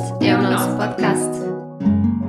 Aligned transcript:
Este 0.00 0.28
é 0.28 0.34
o 0.34 0.40
nosso 0.40 0.74
podcast. 0.78 1.28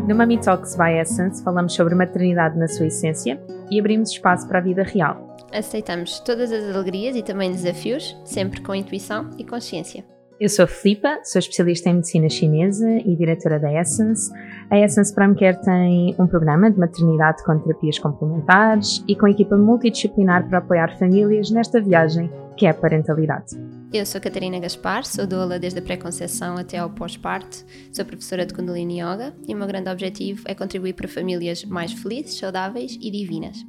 No 0.05 0.13
Mami 0.13 0.37
Talks 0.41 0.75
by 0.75 0.99
Essence 0.99 1.41
falamos 1.41 1.73
sobre 1.73 1.95
maternidade 1.95 2.59
na 2.59 2.67
sua 2.67 2.87
essência 2.87 3.41
e 3.69 3.79
abrimos 3.79 4.11
espaço 4.11 4.45
para 4.45 4.59
a 4.59 4.61
vida 4.61 4.83
real. 4.83 5.37
Aceitamos 5.53 6.19
todas 6.19 6.51
as 6.51 6.75
alegrias 6.75 7.15
e 7.15 7.23
também 7.23 7.49
desafios, 7.49 8.17
sempre 8.25 8.59
com 8.59 8.75
intuição 8.75 9.29
e 9.37 9.45
consciência. 9.45 10.03
Eu 10.41 10.49
sou 10.49 10.65
a 10.65 10.67
Filipa, 10.67 11.19
sou 11.23 11.37
especialista 11.37 11.87
em 11.87 11.93
medicina 11.93 12.27
chinesa 12.27 12.89
e 13.05 13.15
diretora 13.15 13.59
da 13.59 13.71
Essence. 13.79 14.31
A 14.71 14.79
Essence 14.79 15.13
Prime 15.13 15.35
Care 15.35 15.61
tem 15.61 16.15
um 16.17 16.25
programa 16.25 16.71
de 16.71 16.79
maternidade 16.79 17.43
com 17.43 17.59
terapias 17.59 17.99
complementares 17.99 19.03
e 19.07 19.15
com 19.15 19.27
equipa 19.27 19.55
multidisciplinar 19.55 20.49
para 20.49 20.57
apoiar 20.57 20.97
famílias 20.97 21.51
nesta 21.51 21.79
viagem 21.79 22.27
que 22.57 22.65
é 22.65 22.71
a 22.71 22.73
parentalidade. 22.73 23.55
Eu 23.93 24.03
sou 24.03 24.19
Catarina 24.19 24.59
Gaspar, 24.59 25.05
sou 25.05 25.27
doula 25.27 25.59
desde 25.59 25.77
a 25.77 25.81
pré-conceição 25.83 26.57
até 26.57 26.79
ao 26.79 26.89
pós-parto, 26.89 27.63
sou 27.93 28.03
professora 28.03 28.43
de 28.43 28.51
Kundalini 28.55 28.99
Yoga 28.99 29.35
e 29.47 29.53
o 29.53 29.57
meu 29.57 29.67
grande 29.67 29.91
objetivo 29.91 30.41
é 30.47 30.55
contribuir 30.55 30.93
para 30.93 31.07
famílias 31.07 31.63
mais 31.65 31.93
felizes, 31.93 32.39
saudáveis 32.39 32.97
e 32.99 33.11
divinas. 33.11 33.63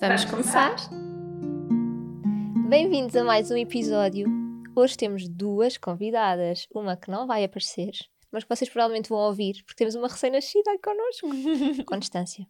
Vamos 0.00 0.24
começar? 0.24 0.74
Bem-vindos 2.68 3.14
a 3.14 3.22
mais 3.22 3.48
um 3.52 3.56
episódio 3.56 4.45
Hoje 4.78 4.94
temos 4.94 5.26
duas 5.26 5.78
convidadas, 5.78 6.68
uma 6.70 6.98
que 6.98 7.10
não 7.10 7.26
vai 7.26 7.42
aparecer, 7.42 7.92
mas 8.30 8.44
que 8.44 8.54
vocês 8.54 8.68
provavelmente 8.68 9.08
vão 9.08 9.20
ouvir, 9.20 9.62
porque 9.64 9.74
temos 9.78 9.94
uma 9.94 10.06
recém-nascida 10.06 10.70
aí 10.70 10.78
connosco, 10.78 11.28
com 11.86 11.98
distância. 11.98 12.46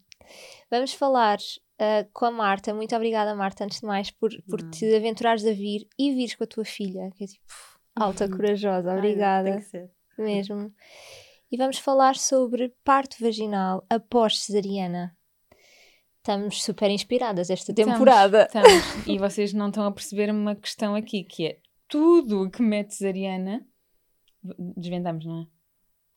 Vamos 0.69 0.93
falar 0.93 1.39
uh, 1.39 2.11
com 2.13 2.25
a 2.25 2.31
Marta. 2.33 2.75
Muito 2.75 2.97
obrigada, 2.97 3.33
Marta, 3.37 3.63
antes 3.63 3.79
de 3.79 3.87
mais, 3.87 4.11
por, 4.11 4.33
por 4.51 4.61
te 4.71 4.93
aventurares 4.97 5.47
a 5.47 5.53
vir 5.53 5.87
e 5.97 6.13
vires 6.13 6.35
com 6.35 6.43
a 6.43 6.49
tua 6.49 6.65
filha, 6.65 7.13
que 7.15 7.23
é 7.23 7.27
tipo 7.29 7.45
alta, 7.95 8.29
corajosa. 8.29 8.93
Obrigada. 8.93 9.51
Ai, 9.51 9.55
tem 9.59 9.63
que 9.63 9.71
ser. 9.71 9.91
Mesmo. 10.19 10.75
E 11.53 11.57
vamos 11.57 11.79
falar 11.79 12.17
sobre 12.17 12.75
parto 12.83 13.19
vaginal 13.21 13.87
após 13.89 14.41
cesariana. 14.41 15.17
Estamos 16.17 16.61
super 16.61 16.91
inspiradas 16.91 17.51
esta 17.51 17.73
temporada. 17.73 18.47
Estamos, 18.47 18.73
estamos. 18.73 19.07
E 19.07 19.17
vocês 19.17 19.53
não 19.53 19.69
estão 19.69 19.87
a 19.87 19.93
perceber 19.93 20.29
uma 20.29 20.57
questão 20.57 20.97
aqui, 20.97 21.23
que 21.23 21.47
é 21.47 21.59
tudo 21.89 22.51
que 22.51 22.63
mete 22.63 22.95
cesariana, 22.95 23.67
desvendamos, 24.77 25.25
não 25.25 25.43
é? 25.43 25.47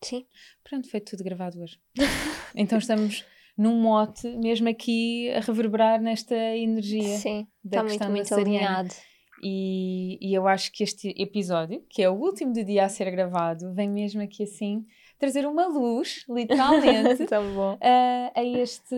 Sim. 0.01 0.25
Pronto, 0.63 0.89
foi 0.89 1.01
tudo 1.01 1.23
gravado 1.23 1.61
hoje. 1.61 1.79
então 2.55 2.77
estamos 2.77 3.25
num 3.57 3.81
mote, 3.81 4.27
mesmo 4.37 4.69
aqui 4.69 5.29
a 5.31 5.41
reverberar 5.41 6.01
nesta 6.01 6.35
energia. 6.35 7.17
Sim, 7.17 7.47
da 7.63 7.85
está 7.85 8.07
muito, 8.07 8.15
muito 8.15 8.33
alinhado. 8.33 8.93
E, 9.41 10.17
e 10.21 10.33
eu 10.33 10.47
acho 10.47 10.71
que 10.71 10.83
este 10.83 11.13
episódio, 11.17 11.83
que 11.89 12.01
é 12.01 12.09
o 12.09 12.13
último 12.13 12.53
do 12.53 12.63
dia 12.63 12.85
a 12.85 12.89
ser 12.89 13.09
gravado, 13.11 13.73
vem 13.73 13.89
mesmo 13.89 14.21
aqui 14.21 14.43
assim 14.43 14.85
trazer 15.17 15.45
uma 15.45 15.67
luz, 15.67 16.25
literalmente, 16.29 17.23
a, 17.81 18.31
a, 18.39 18.43
este, 18.43 18.95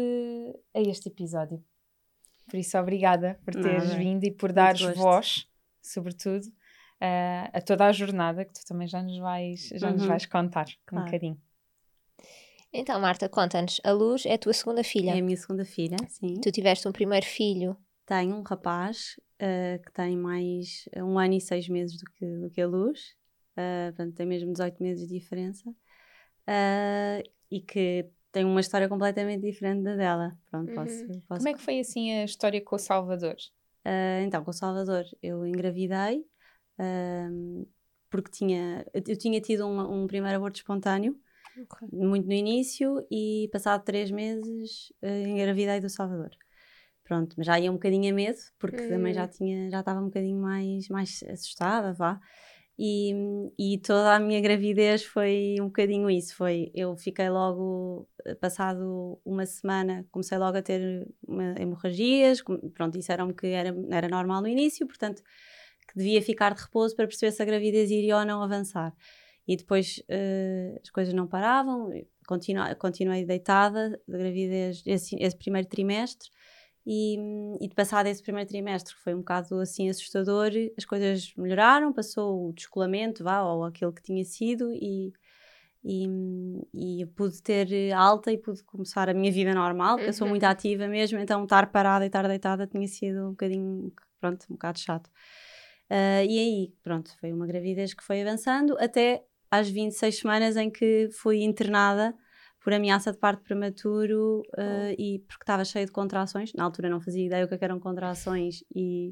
a 0.74 0.80
este 0.80 1.10
episódio. 1.10 1.64
Por 2.48 2.60
isso, 2.60 2.78
obrigada 2.78 3.40
por 3.44 3.54
teres 3.54 3.94
vindo 3.94 4.24
e 4.24 4.32
por 4.32 4.52
dares 4.52 4.82
voz, 4.96 5.48
sobretudo, 5.82 6.46
uh, 7.02 7.50
a 7.52 7.62
toda 7.62 7.86
a 7.86 7.92
jornada 7.92 8.46
que 8.46 8.54
tu 8.54 8.66
também 8.66 8.88
já 8.88 9.02
nos 9.02 9.18
vais, 9.18 9.70
já 9.74 9.88
uhum. 9.88 9.94
nos 9.94 10.06
vais 10.06 10.26
contar 10.26 10.68
claro. 10.86 11.04
um 11.04 11.06
bocadinho. 11.06 11.42
Então, 12.74 13.00
Marta, 13.02 13.28
conta-nos. 13.28 13.82
A 13.84 13.92
Luz 13.92 14.26
é 14.26 14.36
a 14.36 14.38
tua 14.38 14.54
segunda 14.54 14.84
filha. 14.84 15.12
É 15.12 15.20
a 15.20 15.22
minha 15.22 15.36
segunda 15.36 15.66
filha, 15.66 15.98
sim. 16.08 16.40
Tu 16.40 16.52
tiveste 16.52 16.88
um 16.88 16.92
primeiro 16.92 17.26
filho. 17.26 17.76
Tenho 18.06 18.36
um 18.36 18.44
rapaz 18.44 19.20
uh, 19.42 19.84
que 19.84 19.92
tem 19.92 20.16
mais 20.16 20.88
um 20.96 21.20
ano 21.20 21.34
e 21.34 21.42
seis 21.42 21.68
meses 21.68 21.98
do 21.98 22.06
que, 22.12 22.26
do 22.26 22.50
que 22.50 22.62
a 22.62 22.68
Luz. 22.68 23.16
Uh, 23.58 23.92
portanto, 23.94 24.16
tem 24.16 24.26
mesmo 24.26 24.54
18 24.54 24.82
meses 24.82 25.08
de 25.08 25.20
diferença. 25.20 25.70
Uh, 25.70 27.30
e 27.50 27.60
que 27.60 28.10
tem 28.32 28.46
uma 28.46 28.62
história 28.62 28.88
completamente 28.88 29.42
diferente 29.42 29.84
da 29.84 29.96
dela. 29.96 30.38
Pronto, 30.50 30.70
uhum. 30.70 30.76
posso, 30.76 31.08
posso... 31.28 31.42
Como 31.42 31.50
é 31.50 31.54
que 31.54 31.62
foi 31.62 31.80
assim 31.80 32.20
a 32.20 32.24
história 32.24 32.62
com 32.62 32.78
o 32.78 32.80
Salvador? 32.80 33.36
Uh, 33.86 34.24
então, 34.24 34.44
com 34.46 34.52
o 34.52 34.54
Salvador, 34.54 35.04
eu 35.22 35.46
engravidei 35.46 36.26
porque 38.10 38.30
tinha, 38.30 38.86
eu 38.94 39.18
tinha 39.18 39.40
tido 39.40 39.66
um, 39.66 40.04
um 40.04 40.08
primeiro 40.08 40.38
aborto 40.38 40.58
espontâneo, 40.58 41.16
okay. 41.58 41.88
muito 41.92 42.28
no 42.28 42.34
início, 42.34 43.06
e 43.10 43.50
passado 43.52 43.84
três 43.84 44.12
meses 44.12 44.92
uh, 45.02 45.28
engravidei 45.28 45.80
do 45.80 45.90
Salvador. 45.90 46.32
Pronto, 47.04 47.36
mas 47.38 47.46
já 47.46 47.60
ia 47.60 47.72
um 47.72 47.76
bocadinho 47.76 48.12
a 48.12 48.16
medo, 48.16 48.38
porque 48.60 48.82
hum. 48.84 48.90
também 48.90 49.14
já 49.14 49.28
tinha, 49.28 49.70
já 49.70 49.80
estava 49.80 50.00
um 50.00 50.06
bocadinho 50.06 50.40
mais, 50.40 50.88
mais 50.90 51.24
assustada, 51.24 51.94
vá. 51.94 52.20
E, 52.84 53.14
e 53.60 53.78
toda 53.80 54.16
a 54.16 54.20
minha 54.20 54.42
gravidez 54.42 55.04
foi 55.04 55.58
um 55.60 55.66
bocadinho 55.66 56.10
isso. 56.10 56.36
Foi, 56.36 56.72
eu 56.74 56.98
fiquei 56.98 57.30
logo, 57.30 58.10
eh, 58.26 58.34
passado 58.34 59.20
uma 59.24 59.46
semana, 59.46 60.08
comecei 60.10 60.38
logo 60.38 60.58
a 60.58 60.62
ter 60.62 61.08
hemorragias. 61.60 62.42
Pronto, 62.74 62.98
disseram-me 62.98 63.34
que 63.36 63.48
era, 63.48 63.76
era 63.92 64.08
normal 64.08 64.42
no 64.42 64.48
início, 64.48 64.88
portanto, 64.88 65.22
que 65.92 65.98
devia 65.98 66.22
ficar 66.22 66.54
de 66.54 66.62
repouso 66.62 66.96
para 66.96 67.06
perceber 67.06 67.32
se 67.32 67.42
a 67.42 67.46
gravidez 67.46 67.92
iria 67.92 68.18
ou 68.18 68.26
não 68.26 68.42
avançar. 68.42 68.94
E 69.48 69.58
depois 69.58 70.02
uh, 70.10 70.80
as 70.82 70.90
coisas 70.90 71.14
não 71.14 71.28
paravam, 71.28 71.92
continu 72.26 72.62
continuei 72.78 73.26
deitada 73.26 74.00
da 74.08 74.18
gravidez 74.18 74.82
esse, 74.86 75.16
esse, 75.20 75.36
primeiro 75.36 75.68
trimestre. 75.68 76.30
E, 76.86 77.16
e 77.60 77.68
de 77.68 77.76
passado 77.76 78.08
esse 78.08 78.24
primeiro 78.24 78.50
trimestre, 78.50 78.96
que 78.96 79.02
foi 79.02 79.14
um 79.14 79.20
bocado 79.20 79.60
assim 79.60 79.90
assustador, 79.90 80.52
as 80.76 80.86
coisas 80.86 81.32
melhoraram, 81.38 81.94
passou 81.94 82.50
o 82.50 82.54
descolamento, 82.54 83.24
vá, 83.24 83.44
ou 83.44 83.66
aquilo 83.66 83.94
que 83.94 84.02
tinha 84.02 84.24
sido, 84.26 84.74
e, 84.74 85.14
e, 85.84 86.08
e 86.74 87.06
pude 87.16 87.40
ter 87.44 87.92
alta 87.92 88.32
e 88.32 88.38
pude 88.38 88.64
começar 88.64 89.10
a 89.10 89.14
minha 89.14 89.32
vida 89.32 89.54
normal, 89.54 89.98
porque 89.98 90.06
uhum. 90.06 90.10
eu 90.10 90.14
sou 90.14 90.28
muito 90.28 90.44
uhum. 90.44 90.50
ativa 90.50 90.88
mesmo, 90.88 91.20
então 91.20 91.44
estar 91.44 91.72
parada 91.72 92.04
e 92.04 92.08
estar 92.08 92.28
deitada 92.28 92.66
tinha 92.66 92.88
sido 92.88 93.28
um 93.28 93.32
bocadinho, 93.32 93.94
pronto, 94.20 94.44
um 94.50 94.54
bocado 94.54 94.80
chato. 94.80 95.08
Uh, 95.92 96.24
e 96.24 96.40
aí, 96.40 96.74
pronto, 96.82 97.12
foi 97.20 97.34
uma 97.34 97.46
gravidez 97.46 97.94
que 97.94 98.02
foi 98.02 98.22
avançando 98.22 98.78
até 98.80 99.26
às 99.52 99.70
26 99.70 100.20
semanas 100.20 100.56
em 100.56 100.70
que 100.72 101.10
fui 101.12 101.44
internada 101.44 102.16
por 102.62 102.72
ameaça 102.72 103.12
de 103.12 103.18
parto 103.18 103.44
prematuro 103.44 104.40
uh, 104.58 104.88
oh. 104.88 104.96
e 104.98 105.20
porque 105.28 105.44
estava 105.44 105.66
cheia 105.66 105.86
de 105.86 105.92
contrações. 105.92 106.54
Na 106.54 106.64
altura 106.64 106.90
não 106.90 107.02
fazia 107.02 107.26
ideia 107.26 107.44
o 107.44 107.48
que, 107.50 107.56
é 107.56 107.58
eram 107.62 107.78
contrações 107.78 108.64
e 108.74 109.12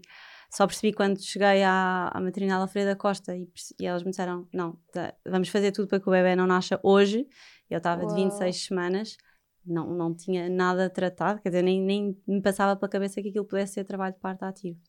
só 0.50 0.66
percebi 0.66 0.94
quando 0.94 1.22
cheguei 1.22 1.64
à, 1.64 2.12
à 2.14 2.22
maternidade 2.22 2.62
Alfredo 2.62 2.98
Costa 2.98 3.36
e, 3.36 3.46
e, 3.78 3.86
elas 3.86 4.02
me 4.02 4.12
disseram: 4.12 4.48
Não, 4.54 4.80
tá, 4.94 5.14
vamos 5.28 5.50
fazer 5.50 5.74
tudo 5.74 5.90
para 5.90 6.00
que 6.00 6.08
o 6.08 6.12
bebê 6.12 6.34
não 6.34 6.48
nasça 6.48 6.80
hoje. 6.82 7.28
Eu 7.70 7.80
estava 7.80 8.06
de 8.06 8.16
26 8.16 8.56
semanas 8.56 9.18
não, 9.66 9.88
não 9.94 10.14
tinha 10.14 10.50
nada 10.50 10.90
tratado, 10.90 11.42
quer 11.42 11.50
dizer, 11.50 11.62
nem, 11.62 11.82
nem 11.82 12.18
me 12.28 12.42
passava 12.42 12.76
pela 12.76 12.90
cabeça 12.90 13.22
que 13.22 13.30
aquilo 13.30 13.46
pudesse 13.46 13.74
ser 13.74 13.84
trabalho 13.84 14.14
de 14.14 14.20
parto 14.20 14.44
ativo. 14.44 14.80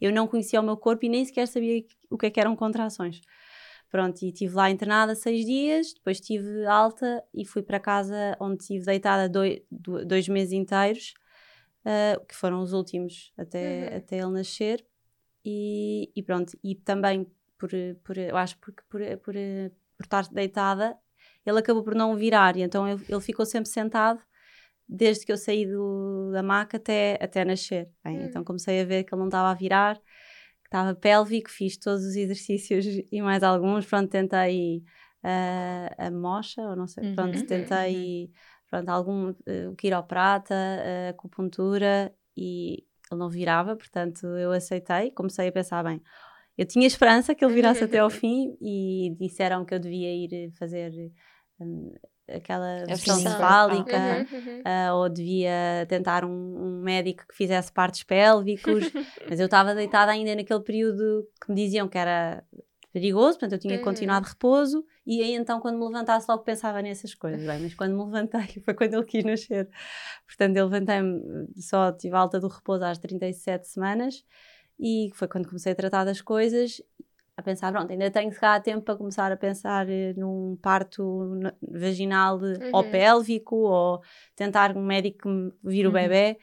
Eu 0.00 0.12
não 0.12 0.26
conhecia 0.26 0.60
o 0.60 0.62
meu 0.62 0.76
corpo 0.76 1.04
e 1.04 1.08
nem 1.08 1.24
sequer 1.24 1.46
sabia 1.46 1.84
o 2.10 2.18
que, 2.18 2.26
é 2.26 2.30
que 2.30 2.40
eram 2.40 2.56
contrações. 2.56 3.20
Pronto, 3.90 4.22
e 4.22 4.28
estive 4.28 4.54
lá 4.54 4.70
internada 4.70 5.14
seis 5.14 5.44
dias, 5.44 5.94
depois 5.94 6.20
tive 6.20 6.66
alta 6.66 7.22
e 7.32 7.44
fui 7.44 7.62
para 7.62 7.78
casa 7.78 8.36
onde 8.40 8.62
estive 8.62 8.84
deitada 8.84 9.28
dois, 9.28 9.60
dois 9.70 10.28
meses 10.28 10.52
inteiros, 10.52 11.14
uh, 11.84 12.24
que 12.26 12.34
foram 12.34 12.60
os 12.60 12.72
últimos 12.72 13.32
até, 13.38 13.90
uhum. 13.90 13.96
até 13.98 14.16
ele 14.18 14.32
nascer. 14.32 14.84
E, 15.44 16.10
e, 16.16 16.22
pronto, 16.22 16.58
e 16.64 16.74
também 16.74 17.30
por, 17.58 17.70
por 18.02 18.18
eu 18.18 18.36
acho 18.36 18.58
porque 18.58 18.82
por, 18.88 19.00
por, 19.18 19.34
por 19.96 20.04
estar 20.04 20.26
deitada 20.28 20.98
ele 21.44 21.58
acabou 21.58 21.82
por 21.82 21.94
não 21.94 22.16
virar, 22.16 22.56
e 22.56 22.62
então 22.62 22.88
ele, 22.88 23.04
ele 23.08 23.20
ficou 23.20 23.44
sempre 23.44 23.68
sentado 23.68 24.20
desde 24.88 25.24
que 25.24 25.32
eu 25.32 25.36
saí 25.36 25.66
do, 25.66 26.30
da 26.32 26.42
maca 26.42 26.76
até, 26.76 27.18
até 27.20 27.44
nascer. 27.44 27.88
Bem, 28.04 28.18
hum. 28.18 28.24
Então 28.24 28.44
comecei 28.44 28.80
a 28.80 28.84
ver 28.84 29.04
que 29.04 29.14
ele 29.14 29.20
não 29.20 29.28
estava 29.28 29.50
a 29.50 29.54
virar, 29.54 29.96
que 29.96 30.66
estava 30.66 30.94
pélvico, 30.94 31.50
fiz 31.50 31.76
todos 31.76 32.04
os 32.04 32.16
exercícios 32.16 32.84
e 33.10 33.22
mais 33.22 33.42
alguns. 33.42 33.86
Pronto, 33.86 34.10
tentei 34.10 34.82
uh, 35.24 35.94
a 35.98 36.10
mocha, 36.10 36.62
ou 36.62 36.76
não 36.76 36.86
sei, 36.86 37.08
uhum. 37.08 37.14
pronto, 37.14 37.46
tentei 37.46 38.24
uhum. 38.24 38.32
pronto, 38.70 38.88
algum 38.90 39.30
uh, 39.30 39.76
quiroprata, 39.76 40.54
uh, 40.54 41.10
acupuntura 41.10 42.14
e 42.36 42.84
ele 43.10 43.20
não 43.20 43.30
virava, 43.30 43.76
portanto 43.76 44.26
eu 44.26 44.52
aceitei. 44.52 45.10
Comecei 45.10 45.48
a 45.48 45.52
pensar, 45.52 45.82
bem, 45.82 46.00
eu 46.56 46.66
tinha 46.66 46.86
esperança 46.86 47.34
que 47.34 47.44
ele 47.44 47.54
virasse 47.54 47.84
até 47.84 47.98
ao 47.98 48.10
fim 48.10 48.56
e 48.60 49.16
disseram 49.18 49.64
que 49.64 49.74
eu 49.74 49.78
devia 49.78 50.12
ir 50.12 50.52
fazer 50.52 50.92
aquela 52.28 52.84
versão 52.86 53.18
cefálica, 53.18 53.96
uhum, 53.96 54.38
uhum. 54.38 54.60
Uh, 54.60 54.94
ou 54.94 55.08
devia 55.08 55.86
tentar 55.88 56.24
um, 56.24 56.30
um, 56.30 56.82
médico 56.82 57.26
que 57.28 57.34
fizesse 57.36 57.70
partes 57.72 58.02
pélvicos, 58.02 58.84
mas 59.28 59.38
eu 59.38 59.46
estava 59.46 59.74
deitada 59.74 60.12
ainda 60.12 60.34
naquele 60.34 60.60
período 60.60 61.26
que 61.40 61.50
me 61.50 61.56
diziam 61.56 61.88
que 61.88 61.98
era 61.98 62.42
perigoso, 62.92 63.38
portanto 63.38 63.52
eu 63.54 63.58
tinha 63.58 63.76
uhum. 63.76 63.84
continuado 63.84 64.26
repouso, 64.26 64.86
e 65.04 65.20
aí 65.20 65.34
então 65.34 65.60
quando 65.60 65.78
me 65.78 65.84
levantasse 65.84 66.26
logo 66.28 66.44
pensava 66.44 66.80
nessas 66.80 67.14
coisas, 67.14 67.44
bem, 67.44 67.60
mas 67.60 67.74
quando 67.74 67.92
me 67.92 68.04
levantei 68.04 68.62
foi 68.64 68.72
quando 68.72 68.94
ele 68.94 69.04
quis 69.04 69.24
nascer, 69.24 69.68
portanto 70.26 70.56
eu 70.56 70.66
levantei-me, 70.66 71.48
só 71.56 71.92
tive 71.92 72.14
alta 72.14 72.40
do 72.40 72.48
repouso 72.48 72.84
às 72.84 72.98
37 72.98 73.68
semanas, 73.68 74.24
e 74.78 75.10
foi 75.14 75.28
quando 75.28 75.46
comecei 75.46 75.72
a 75.72 75.74
tratar 75.74 76.04
das 76.04 76.20
coisas, 76.20 76.80
a 77.36 77.42
pensar, 77.42 77.72
pronto, 77.72 77.90
ainda 77.90 78.10
tenho 78.10 78.32
se 78.32 78.38
calhar 78.38 78.62
tempo 78.62 78.82
para 78.82 78.96
começar 78.96 79.32
a 79.32 79.36
pensar 79.36 79.88
eh, 79.88 80.14
num 80.16 80.56
parto 80.62 81.40
vaginal 81.60 82.38
uhum. 82.38 82.70
ou 82.72 82.84
pélvico 82.84 83.56
ou 83.56 84.00
tentar 84.36 84.76
um 84.76 84.84
médico 84.84 85.28
vir 85.62 85.84
o 85.84 85.88
uhum. 85.88 85.94
bebê, 85.94 86.38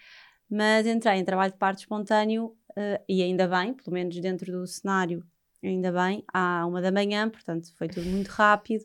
mas 0.49 0.85
entrei 0.85 1.17
em 1.19 1.23
trabalho 1.23 1.53
de 1.53 1.57
parto 1.57 1.79
espontâneo 1.79 2.47
uh, 2.71 3.03
e 3.07 3.23
ainda 3.23 3.47
bem, 3.47 3.73
pelo 3.73 3.93
menos 3.93 4.19
dentro 4.19 4.51
do 4.51 4.67
cenário, 4.67 5.23
ainda 5.63 5.91
bem, 5.93 6.25
à 6.33 6.65
uma 6.65 6.81
da 6.81 6.91
manhã, 6.91 7.29
portanto 7.29 7.73
foi 7.77 7.87
tudo 7.87 8.09
muito 8.09 8.27
rápido. 8.27 8.83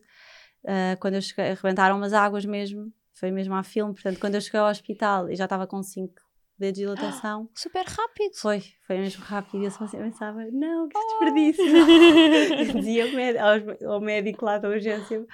Uh, 0.63 0.97
quando 0.99 1.15
eu 1.15 1.21
cheguei, 1.21 1.51
arrebentaram 1.51 1.97
umas 1.97 2.13
águas 2.13 2.45
mesmo, 2.45 2.91
foi 3.13 3.31
mesmo 3.31 3.53
a 3.53 3.63
filme, 3.63 3.93
portanto 3.93 4.19
quando 4.19 4.35
eu 4.35 4.41
cheguei 4.41 4.61
ao 4.61 4.69
hospital 4.69 5.29
e 5.29 5.35
já 5.35 5.43
estava 5.43 5.67
com 5.67 5.83
cinco 5.83 6.26
de 6.57 6.71
dilatação. 6.73 7.49
super 7.55 7.85
rápido. 7.85 8.35
Foi, 8.35 8.63
foi 8.85 8.97
mesmo 8.97 9.23
rápido. 9.23 9.61
E 9.61 9.65
eu 9.65 9.71
só 9.71 9.87
pensava, 9.87 10.45
não, 10.51 10.87
que 10.87 10.99
desperdício. 10.99 11.63
Oh. 11.65 12.73
dizia 12.79 13.05
ao 13.05 13.11
médico, 13.11 13.85
ao 13.85 14.01
médico 14.01 14.45
lá 14.45 14.57
da 14.57 14.69
urgência, 14.69 15.25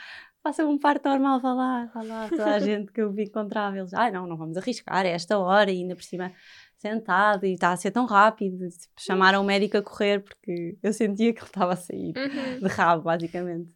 faça 0.43 0.65
um 0.65 0.77
parto 0.77 1.07
normal, 1.07 1.39
vá 1.39 1.53
lá, 1.53 1.85
vá 1.93 2.03
lá. 2.03 2.29
Toda 2.29 2.55
a 2.55 2.59
gente 2.59 2.91
que 2.91 3.01
eu 3.01 3.11
vi 3.11 3.23
encontrava, 3.23 3.77
eles, 3.77 3.93
ah, 3.93 4.11
não, 4.11 4.27
não 4.27 4.37
vamos 4.37 4.57
arriscar, 4.57 5.05
é 5.05 5.11
esta 5.11 5.37
hora, 5.39 5.71
e 5.71 5.77
ainda 5.77 5.95
por 5.95 6.03
cima 6.03 6.31
sentado, 6.77 7.45
e 7.45 7.53
está 7.53 7.71
a 7.71 7.77
ser 7.77 7.91
tão 7.91 8.05
rápido. 8.05 8.67
Tipo, 8.67 8.93
chamaram 8.99 9.41
o 9.41 9.45
médico 9.45 9.77
a 9.77 9.81
correr, 9.81 10.21
porque 10.21 10.77
eu 10.83 10.91
sentia 10.91 11.33
que 11.33 11.39
ele 11.39 11.47
estava 11.47 11.73
a 11.73 11.77
sair 11.77 12.13
uhum. 12.17 12.59
de 12.59 12.67
rabo, 12.67 13.03
basicamente. 13.03 13.71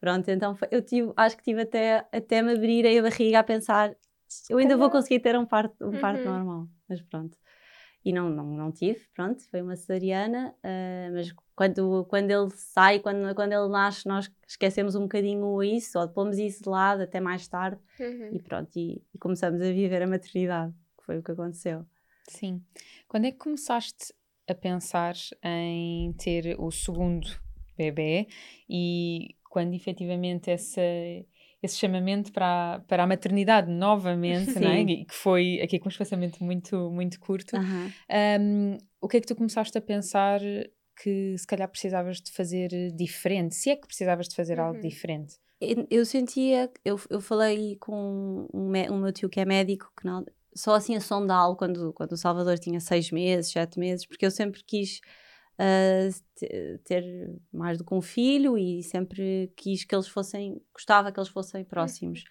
Pronto, 0.00 0.30
então 0.30 0.56
eu 0.70 0.82
tive, 0.82 1.12
acho 1.16 1.36
que 1.36 1.42
tive 1.42 1.62
até, 1.62 2.06
até 2.12 2.42
me 2.42 2.52
abrir 2.52 2.86
a 2.86 3.02
barriga 3.02 3.40
a 3.40 3.42
pensar, 3.42 3.94
eu 4.50 4.58
ainda 4.58 4.76
vou 4.76 4.90
conseguir 4.90 5.20
ter 5.20 5.38
um 5.38 5.46
parto, 5.46 5.86
um 5.86 6.00
parto 6.00 6.20
uhum. 6.20 6.32
normal 6.32 6.68
mas 6.88 7.00
pronto. 7.02 7.36
E 8.04 8.12
não, 8.12 8.28
não, 8.28 8.44
não 8.44 8.70
tive, 8.70 9.00
pronto, 9.14 9.42
foi 9.48 9.62
uma 9.62 9.76
cesariana, 9.76 10.54
uh, 10.58 11.14
mas 11.14 11.34
quando, 11.56 12.04
quando 12.04 12.30
ele 12.30 12.50
sai, 12.50 12.98
quando, 13.00 13.34
quando 13.34 13.52
ele 13.52 13.68
nasce, 13.68 14.06
nós 14.06 14.30
esquecemos 14.46 14.94
um 14.94 15.02
bocadinho 15.02 15.62
isso, 15.62 15.98
ou 15.98 16.06
pomos 16.08 16.36
isso 16.36 16.62
de 16.62 16.68
lado 16.68 17.02
até 17.02 17.18
mais 17.18 17.48
tarde, 17.48 17.80
uhum. 17.98 18.28
e 18.30 18.42
pronto, 18.42 18.70
e, 18.76 19.02
e 19.14 19.18
começamos 19.18 19.58
a 19.62 19.72
viver 19.72 20.02
a 20.02 20.06
maternidade, 20.06 20.74
que 20.98 21.04
foi 21.04 21.18
o 21.18 21.22
que 21.22 21.30
aconteceu. 21.30 21.86
Sim. 22.28 22.62
Quando 23.08 23.24
é 23.24 23.30
que 23.30 23.38
começaste 23.38 24.12
a 24.46 24.54
pensar 24.54 25.14
em 25.42 26.12
ter 26.12 26.56
o 26.58 26.70
segundo 26.70 27.26
bebê 27.74 28.28
e 28.68 29.34
quando 29.48 29.72
efetivamente 29.72 30.50
essa 30.50 30.82
esse 31.64 31.78
chamamento 31.78 32.30
para, 32.30 32.74
a, 32.74 32.80
para 32.80 33.04
a 33.04 33.06
maternidade 33.06 33.70
novamente, 33.70 34.58
não 34.60 34.70
é? 34.70 34.84
que 34.84 35.06
foi 35.14 35.60
aqui 35.62 35.78
com 35.78 35.86
um 35.86 35.90
espaçamento 35.90 36.44
muito, 36.44 36.90
muito 36.90 37.18
curto. 37.18 37.56
Uhum. 37.56 37.90
Um, 38.40 38.78
o 39.00 39.08
que 39.08 39.16
é 39.16 39.20
que 39.20 39.26
tu 39.26 39.34
começaste 39.34 39.76
a 39.76 39.80
pensar 39.80 40.40
que 41.02 41.36
se 41.38 41.46
calhar 41.46 41.68
precisavas 41.68 42.18
de 42.20 42.30
fazer 42.32 42.68
diferente? 42.94 43.54
Se 43.54 43.70
é 43.70 43.76
que 43.76 43.86
precisavas 43.86 44.28
de 44.28 44.36
fazer 44.36 44.58
uhum. 44.58 44.66
algo 44.66 44.80
diferente? 44.80 45.36
Eu, 45.90 46.04
sentia, 46.04 46.70
eu, 46.84 47.00
eu 47.08 47.20
falei 47.20 47.76
com 47.76 48.46
um, 48.52 48.72
um 48.90 49.00
meu 49.00 49.12
tio 49.12 49.30
que 49.30 49.40
é 49.40 49.46
médico, 49.46 49.90
que 49.98 50.04
não, 50.04 50.22
só 50.54 50.74
assim 50.74 50.94
a 50.94 51.00
sondá-lo 51.00 51.56
quando, 51.56 51.94
quando 51.94 52.12
o 52.12 52.16
Salvador 52.18 52.58
tinha 52.58 52.80
seis 52.80 53.10
meses, 53.10 53.52
sete 53.52 53.78
meses, 53.78 54.04
porque 54.04 54.26
eu 54.26 54.30
sempre 54.30 54.62
quis 54.62 55.00
uh, 55.58 56.78
ter 56.84 57.04
mais 57.52 57.78
do 57.78 57.84
que 57.84 57.94
um 57.94 58.00
filho 58.00 58.58
e 58.58 58.82
sempre 58.82 59.52
quis 59.56 59.84
que 59.84 59.94
eles 59.94 60.08
fossem, 60.08 60.60
gostava 60.72 61.12
que 61.12 61.18
eles 61.18 61.28
fossem 61.28 61.64
próximos. 61.64 62.24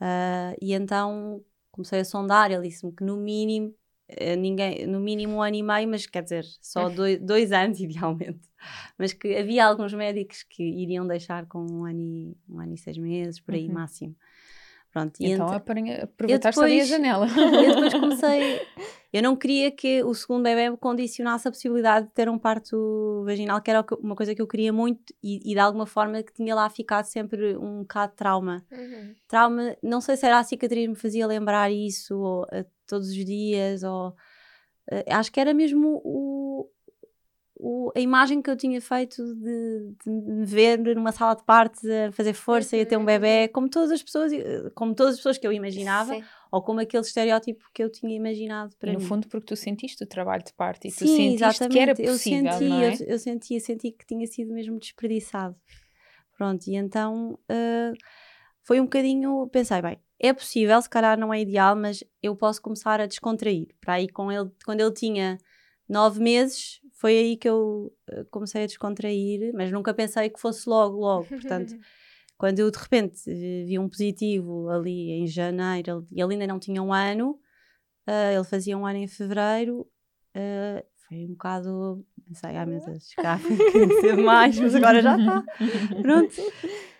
Uh, 0.00 0.54
e 0.60 0.72
então 0.72 1.42
comecei 1.70 2.00
a 2.00 2.04
sondar, 2.04 2.50
ele 2.50 2.68
disse-me 2.68 2.92
que 2.92 3.04
no 3.04 3.16
mínimo, 3.16 3.72
eh, 4.08 4.34
ninguém, 4.34 4.86
no 4.86 4.98
mínimo 4.98 5.34
um 5.34 5.42
ano 5.42 5.56
e 5.56 5.62
meio, 5.62 5.88
mas 5.88 6.06
quer 6.06 6.22
dizer, 6.22 6.44
só 6.60 6.88
dois, 6.90 7.20
dois 7.20 7.52
anos 7.52 7.78
idealmente. 7.80 8.48
Mas 8.98 9.12
que 9.12 9.36
havia 9.36 9.64
alguns 9.64 9.94
médicos 9.94 10.42
que 10.42 10.62
iriam 10.62 11.06
deixar 11.06 11.46
com 11.46 11.64
um 11.64 11.84
ano 11.84 12.00
e, 12.00 12.36
um 12.48 12.58
ano 12.58 12.74
e 12.74 12.78
seis 12.78 12.98
meses, 12.98 13.38
por 13.38 13.54
aí 13.54 13.68
uhum. 13.68 13.74
máximo. 13.74 14.16
Pronto, 14.98 15.16
então 15.20 15.48
ent... 15.48 16.02
aproveitaste 16.02 16.60
ali 16.60 16.80
a 16.80 16.84
janela. 16.84 17.26
Eu 17.64 17.74
depois 17.74 17.94
comecei. 17.94 18.60
Eu 19.12 19.22
não 19.22 19.34
queria 19.36 19.70
que 19.70 20.02
o 20.02 20.12
segundo 20.12 20.42
bebê 20.42 20.76
condicionasse 20.76 21.48
a 21.48 21.50
possibilidade 21.50 22.08
de 22.08 22.12
ter 22.12 22.28
um 22.28 22.38
parto 22.38 23.22
vaginal, 23.24 23.60
que 23.62 23.70
era 23.70 23.84
uma 24.00 24.14
coisa 24.14 24.34
que 24.34 24.42
eu 24.42 24.46
queria 24.46 24.70
muito 24.70 25.14
e, 25.22 25.50
e 25.50 25.54
de 25.54 25.58
alguma 25.58 25.86
forma 25.86 26.22
que 26.22 26.32
tinha 26.32 26.54
lá 26.54 26.68
ficado 26.68 27.06
sempre 27.06 27.56
um 27.56 27.80
bocado 27.80 28.12
de 28.12 28.16
trauma. 28.16 28.64
Uhum. 28.70 29.14
Trauma, 29.26 29.76
não 29.82 30.02
sei 30.02 30.16
se 30.16 30.26
era 30.26 30.38
a 30.38 30.44
cicatriz 30.44 30.86
me 30.86 30.94
fazia 30.94 31.26
lembrar 31.26 31.70
isso 31.70 32.18
ou, 32.18 32.42
uh, 32.42 32.66
todos 32.86 33.08
os 33.08 33.24
dias, 33.24 33.82
ou 33.82 34.10
uh, 34.10 35.04
acho 35.08 35.32
que 35.32 35.40
era 35.40 35.54
mesmo 35.54 36.02
o, 36.04 36.37
o, 37.58 37.90
a 37.94 38.00
imagem 38.00 38.40
que 38.40 38.48
eu 38.48 38.56
tinha 38.56 38.80
feito 38.80 39.22
de, 39.34 39.92
de, 40.04 40.10
me 40.10 40.44
ver 40.44 40.78
numa 40.94 41.10
sala 41.10 41.34
de 41.34 41.42
partos 41.42 41.84
a 41.84 42.12
fazer 42.12 42.32
força 42.32 42.76
uhum. 42.76 42.80
e 42.80 42.82
a 42.82 42.86
ter 42.86 42.96
um 42.96 43.04
bebê, 43.04 43.42
uhum. 43.42 43.52
como 43.52 43.68
todas 43.68 43.90
as 43.90 44.02
pessoas, 44.02 44.32
eh, 44.32 44.70
como 44.74 44.94
todas 44.94 45.14
as 45.14 45.18
pessoas 45.18 45.38
que 45.38 45.46
eu 45.46 45.52
imaginava, 45.52 46.14
Sim. 46.14 46.24
ou 46.52 46.62
como 46.62 46.80
aquele 46.80 47.02
estereótipo 47.02 47.64
que 47.74 47.82
eu 47.82 47.90
tinha 47.90 48.14
imaginado 48.14 48.76
para 48.76 48.90
e 48.90 48.92
no 48.92 49.00
mim. 49.00 49.04
fundo 49.04 49.28
porque 49.28 49.46
tu 49.46 49.56
sentiste 49.56 50.04
o 50.04 50.06
trabalho 50.06 50.44
de 50.44 50.52
parto 50.52 50.86
e 50.86 50.90
Sim, 50.90 51.04
tu 51.04 51.08
sentiste 51.08 51.34
exatamente. 51.44 51.72
que 51.72 51.78
era 51.78 51.94
possível, 51.94 52.12
eu 52.12 52.18
senti, 52.18 52.68
não 52.68 52.80
é? 52.80 52.94
eu, 52.94 53.06
eu 53.06 53.18
senti, 53.18 53.54
eu 53.54 53.60
senti 53.60 53.90
que 53.90 54.06
tinha 54.06 54.26
sido 54.26 54.52
mesmo 54.52 54.78
desperdiçado. 54.78 55.56
Pronto, 56.36 56.68
e 56.68 56.76
então 56.76 57.32
uh, 57.32 57.96
foi 58.62 58.80
um 58.80 58.84
bocadinho, 58.84 59.48
pensei, 59.48 59.82
bem, 59.82 59.98
é 60.20 60.32
possível, 60.32 60.80
se 60.80 60.88
calhar 60.88 61.18
não 61.18 61.34
é 61.34 61.40
ideal, 61.40 61.74
mas 61.74 62.04
eu 62.22 62.36
posso 62.36 62.62
começar 62.62 63.00
a 63.00 63.06
descontrair. 63.06 63.68
Para 63.80 63.94
aí, 63.94 64.08
com 64.08 64.30
ele, 64.30 64.48
quando 64.64 64.80
ele 64.80 64.92
tinha 64.92 65.38
nove 65.88 66.20
meses, 66.20 66.80
foi 66.98 67.16
aí 67.16 67.36
que 67.36 67.48
eu 67.48 67.92
eh, 68.10 68.24
comecei 68.28 68.64
a 68.64 68.66
descontrair, 68.66 69.52
mas 69.54 69.70
nunca 69.70 69.94
pensei 69.94 70.28
que 70.28 70.40
fosse 70.40 70.68
logo, 70.68 70.98
logo. 70.98 71.26
Portanto, 71.26 71.78
quando 72.36 72.58
eu 72.58 72.70
de 72.72 72.76
repente 72.76 73.22
vi 73.64 73.78
um 73.78 73.88
positivo 73.88 74.68
ali 74.68 75.12
em 75.12 75.26
janeiro, 75.28 76.04
e 76.10 76.20
ele 76.20 76.34
ainda 76.34 76.46
não 76.48 76.58
tinha 76.58 76.82
um 76.82 76.92
ano, 76.92 77.38
uh, 78.08 78.34
ele 78.34 78.44
fazia 78.44 78.76
um 78.76 78.84
ano 78.84 78.98
em 78.98 79.06
fevereiro, 79.06 79.82
uh, 79.82 80.84
foi 81.06 81.24
um 81.24 81.28
bocado. 81.28 82.04
Pensei, 82.26 82.56
ai 82.56 82.66
meu 82.66 82.84
Deus, 82.84 83.14
cá 83.14 83.38
ser 84.00 84.16
mais, 84.18 84.58
mas 84.58 84.74
agora 84.74 85.00
já 85.00 85.16
está. 85.16 85.44
Pronto. 86.02 86.34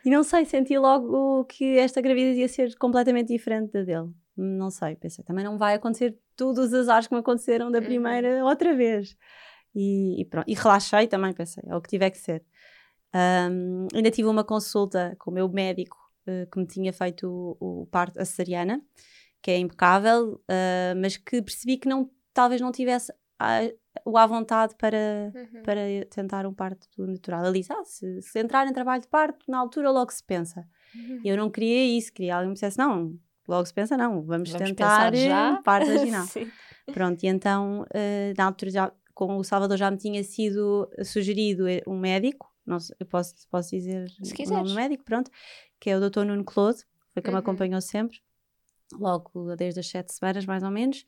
E 0.04 0.10
não 0.10 0.22
sei, 0.22 0.44
senti 0.44 0.78
logo 0.78 1.44
que 1.46 1.76
esta 1.76 2.00
gravidez 2.00 2.38
ia 2.38 2.48
ser 2.48 2.76
completamente 2.78 3.28
diferente 3.28 3.72
da 3.72 3.82
dele. 3.82 4.10
Não 4.36 4.70
sei, 4.70 4.94
pensei, 4.94 5.24
também 5.24 5.44
não 5.44 5.58
vai 5.58 5.74
acontecer 5.74 6.16
todos 6.36 6.68
os 6.68 6.72
azares 6.72 7.08
que 7.08 7.14
me 7.14 7.20
aconteceram 7.20 7.68
da 7.68 7.80
uhum. 7.80 7.84
primeira 7.84 8.44
outra 8.44 8.74
vez. 8.76 9.16
E, 9.74 10.20
e, 10.20 10.24
pronto, 10.24 10.48
e 10.48 10.54
relaxei 10.54 11.06
também, 11.06 11.32
pensei, 11.32 11.62
é 11.66 11.76
o 11.76 11.80
que 11.80 11.88
tiver 11.88 12.10
que 12.10 12.18
ser. 12.18 12.44
Um, 13.14 13.86
ainda 13.94 14.10
tive 14.10 14.28
uma 14.28 14.44
consulta 14.44 15.16
com 15.18 15.30
o 15.30 15.34
meu 15.34 15.48
médico 15.48 15.96
uh, 16.26 16.50
que 16.50 16.58
me 16.58 16.66
tinha 16.66 16.92
feito 16.92 17.56
o, 17.60 17.82
o 17.82 17.86
parto 17.86 18.20
a 18.20 18.24
cesariana, 18.24 18.82
que 19.42 19.50
é 19.50 19.58
impecável, 19.58 20.34
uh, 20.34 21.00
mas 21.00 21.16
que 21.16 21.40
percebi 21.40 21.78
que 21.78 21.88
não, 21.88 22.10
talvez 22.34 22.60
não 22.60 22.72
tivesse 22.72 23.12
a, 23.38 23.60
o 24.04 24.18
à 24.18 24.26
vontade 24.26 24.74
para, 24.76 25.32
uhum. 25.34 25.62
para 25.62 25.80
tentar 26.10 26.46
um 26.46 26.52
parto 26.52 26.88
natural. 26.98 27.44
Ele 27.44 27.60
disse: 27.60 27.72
ah, 27.72 27.84
se, 27.84 28.20
se, 28.20 28.40
entrar 28.40 28.66
em 28.66 28.72
trabalho 28.72 29.02
de 29.02 29.08
parto, 29.08 29.44
na 29.48 29.58
altura 29.58 29.90
logo 29.90 30.12
se 30.12 30.24
pensa. 30.24 30.66
Uhum. 30.94 31.20
Eu 31.24 31.36
não 31.36 31.50
queria 31.50 31.98
isso, 31.98 32.12
queria 32.12 32.34
alguém 32.34 32.48
me 32.48 32.54
dissesse: 32.54 32.78
não, 32.78 33.16
logo 33.46 33.66
se 33.66 33.74
pensa, 33.74 33.96
não, 33.96 34.22
vamos, 34.22 34.50
vamos 34.50 34.68
tentar 34.68 35.14
já? 35.14 35.60
parto 35.62 35.86
vaginal. 35.86 36.26
Pronto, 36.92 37.22
e 37.22 37.26
então, 37.26 37.82
uh, 37.82 38.34
na 38.36 38.46
altura 38.46 38.70
já 38.70 38.92
com 39.18 39.36
o 39.36 39.42
Salvador 39.42 39.76
já 39.76 39.90
me 39.90 39.96
tinha 39.96 40.22
sido 40.22 40.88
sugerido 41.04 41.66
eh, 41.66 41.82
um 41.88 41.98
médico, 41.98 42.54
não 42.64 42.78
sei, 42.78 42.94
eu 43.00 43.06
posso, 43.06 43.34
posso 43.50 43.70
dizer 43.70 44.08
Se 44.22 44.44
o 44.44 44.50
nome 44.50 44.68
do 44.68 44.74
médico, 44.76 45.02
pronto, 45.02 45.28
que 45.80 45.90
é 45.90 45.96
o 45.96 46.08
Dr. 46.08 46.20
Nuno 46.20 46.44
Clodo, 46.44 46.78
foi 47.12 47.20
que 47.20 47.28
uhum. 47.28 47.34
me 47.34 47.40
acompanhou 47.40 47.80
sempre, 47.80 48.20
logo 48.92 49.56
desde 49.56 49.80
as 49.80 49.88
sete 49.88 50.14
semanas 50.14 50.46
mais 50.46 50.62
ou 50.62 50.70
menos, 50.70 51.04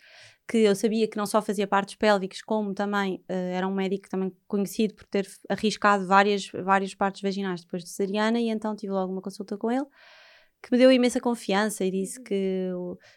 que 0.48 0.58
eu 0.58 0.74
sabia 0.74 1.06
que 1.06 1.16
não 1.16 1.24
só 1.24 1.40
fazia 1.40 1.68
partos 1.68 1.94
pélvicos, 1.94 2.42
como 2.42 2.74
também 2.74 3.22
uh, 3.30 3.54
era 3.54 3.68
um 3.68 3.72
médico 3.72 4.10
também 4.10 4.36
conhecido 4.48 4.94
por 4.94 5.04
ter 5.04 5.28
arriscado 5.48 6.04
várias, 6.04 6.50
várias 6.64 6.92
partes 6.92 7.22
vaginais 7.22 7.60
depois 7.60 7.84
de 7.84 7.90
cesariana, 7.90 8.40
e 8.40 8.48
então 8.48 8.74
tive 8.74 8.92
logo 8.92 9.12
uma 9.12 9.22
consulta 9.22 9.56
com 9.56 9.70
ele 9.70 9.86
que 10.62 10.70
me 10.70 10.78
deu 10.78 10.92
imensa 10.92 11.20
confiança 11.20 11.84
e 11.84 11.90
disse 11.90 12.18
uhum. 12.18 12.24
que 12.24 12.70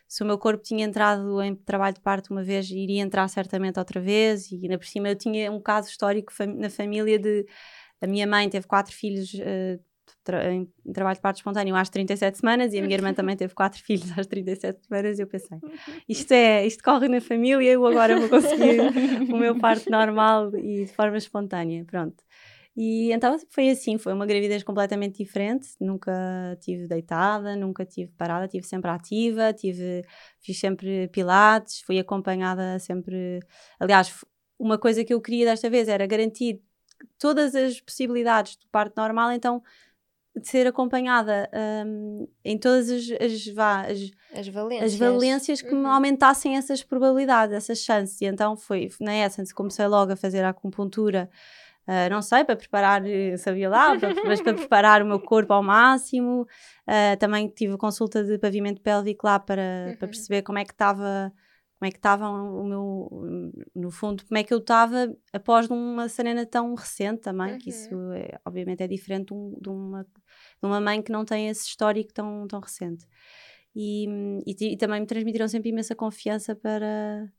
se 0.07 0.23
o 0.23 0.25
meu 0.25 0.37
corpo 0.37 0.63
tinha 0.63 0.85
entrado 0.85 1.41
em 1.41 1.55
trabalho 1.55 1.93
de 1.93 2.01
parto 2.01 2.31
uma 2.31 2.43
vez, 2.43 2.69
iria 2.69 3.01
entrar 3.01 3.27
certamente 3.27 3.77
outra 3.79 3.99
vez. 3.99 4.51
E 4.51 4.55
ainda 4.55 4.77
por 4.77 4.87
cima 4.87 5.09
eu 5.09 5.15
tinha 5.15 5.51
um 5.51 5.61
caso 5.61 5.89
histórico 5.89 6.31
na 6.57 6.69
família 6.69 7.19
de. 7.19 7.45
A 8.01 8.07
minha 8.07 8.27
mãe 8.27 8.49
teve 8.49 8.67
quatro 8.67 8.93
filhos 8.93 9.33
uh, 9.33 9.79
tra 10.23 10.51
em 10.51 10.67
trabalho 10.93 11.15
de 11.15 11.21
parto 11.21 11.37
espontâneo 11.37 11.75
às 11.75 11.89
37 11.89 12.37
semanas 12.37 12.73
e 12.73 12.79
a 12.79 12.81
minha 12.81 12.95
irmã 12.95 13.13
também 13.15 13.35
teve 13.35 13.53
quatro 13.53 13.81
filhos 13.83 14.17
às 14.17 14.25
37 14.25 14.85
semanas. 14.85 15.19
E 15.19 15.21
eu 15.21 15.27
pensei, 15.27 15.57
isto, 16.07 16.31
é, 16.31 16.65
isto 16.65 16.83
corre 16.83 17.07
na 17.07 17.21
família, 17.21 17.69
eu 17.69 17.85
agora 17.85 18.19
vou 18.19 18.29
conseguir 18.29 18.79
o 19.31 19.37
meu 19.37 19.57
parto 19.57 19.89
normal 19.89 20.55
e 20.57 20.85
de 20.85 20.93
forma 20.93 21.17
espontânea. 21.17 21.83
Pronto. 21.85 22.23
E 22.75 23.11
então 23.11 23.37
foi 23.49 23.69
assim, 23.69 23.97
foi 23.97 24.13
uma 24.13 24.25
gravidez 24.25 24.63
completamente 24.63 25.17
diferente. 25.17 25.69
Nunca 25.79 26.11
tive 26.59 26.87
deitada, 26.87 27.55
nunca 27.55 27.85
tive 27.85 28.11
parada, 28.13 28.47
tive 28.47 28.65
sempre 28.65 28.89
ativa, 28.89 29.53
tive, 29.53 30.03
fiz 30.39 30.59
sempre 30.59 31.07
pilates, 31.09 31.81
fui 31.81 31.99
acompanhada 31.99 32.79
sempre. 32.79 33.39
Aliás, 33.79 34.23
uma 34.57 34.77
coisa 34.77 35.03
que 35.03 35.13
eu 35.13 35.21
queria 35.21 35.45
desta 35.45 35.69
vez 35.69 35.87
era 35.87 36.07
garantir 36.07 36.61
todas 37.19 37.53
as 37.53 37.79
possibilidades 37.79 38.55
do 38.55 38.67
parto 38.69 38.93
normal, 38.97 39.31
então 39.31 39.61
de 40.35 40.47
ser 40.47 40.65
acompanhada 40.65 41.47
um, 41.85 42.27
em 42.43 42.57
todas 42.57 42.89
as, 42.89 43.03
as, 43.21 43.47
vá, 43.49 43.85
as, 43.85 44.09
as 44.35 44.47
valências, 44.47 44.93
as 44.93 44.99
valências 44.99 45.61
que 45.61 45.75
uhum. 45.75 45.85
aumentassem 45.85 46.57
essas 46.57 46.81
probabilidades, 46.81 47.55
essas 47.55 47.79
chances. 47.79 48.19
E 48.19 48.25
então 48.25 48.57
foi, 48.57 48.89
na 48.99 49.13
Essence, 49.15 49.53
comecei 49.53 49.85
logo 49.85 50.13
a 50.13 50.15
fazer 50.15 50.43
a 50.43 50.49
acupuntura, 50.49 51.29
uh, 51.87 52.09
não 52.09 52.21
sei, 52.21 52.43
para 52.43 52.55
preparar, 52.55 53.05
eh, 53.05 53.37
sabia 53.37 53.69
lá, 53.69 53.97
para, 53.97 54.13
mas 54.25 54.41
para 54.41 54.53
preparar 54.53 55.01
o 55.01 55.05
meu 55.05 55.19
corpo 55.19 55.53
ao 55.53 55.63
máximo. 55.63 56.41
Uh, 56.87 57.17
também 57.19 57.47
tive 57.47 57.77
consulta 57.77 58.23
de 58.23 58.37
pavimento 58.37 58.81
pélvico 58.81 59.25
lá 59.25 59.39
para, 59.39 59.87
uhum. 59.87 59.95
para 59.97 60.07
perceber 60.07 60.41
como 60.41 60.59
é 60.59 60.65
que 60.65 60.71
estava 60.73 61.31
como 61.83 61.89
é 61.89 61.91
que 61.91 61.97
estava 61.97 62.29
o 62.29 62.63
meu, 62.63 63.53
no 63.75 63.91
fundo, 63.91 64.23
como 64.25 64.37
é 64.37 64.43
que 64.43 64.53
eu 64.53 64.59
estava 64.59 65.13
após 65.33 65.69
uma 65.69 66.07
serena 66.07 66.45
tão 66.45 66.73
recente 66.75 67.19
também, 67.19 67.53
uhum. 67.53 67.57
que 67.57 67.69
isso 67.69 67.93
é, 68.13 68.39
obviamente 68.45 68.81
é 68.81 68.87
diferente 68.87 69.33
de, 69.59 69.69
um, 69.69 69.89
uma, 69.89 70.03
de 70.03 70.09
uma 70.65 70.79
mãe 70.79 71.01
que 71.01 71.11
não 71.11 71.25
tem 71.25 71.49
esse 71.49 71.67
histórico 71.67 72.13
tão, 72.13 72.47
tão 72.47 72.61
recente. 72.61 73.05
E, 73.75 74.05
e, 74.47 74.73
e, 74.73 74.77
também 74.77 75.01
me 75.01 75.05
transmitiram 75.05 75.45
sempre 75.49 75.71
imensa 75.71 75.93
confiança 75.93 76.55
para, 76.55 77.29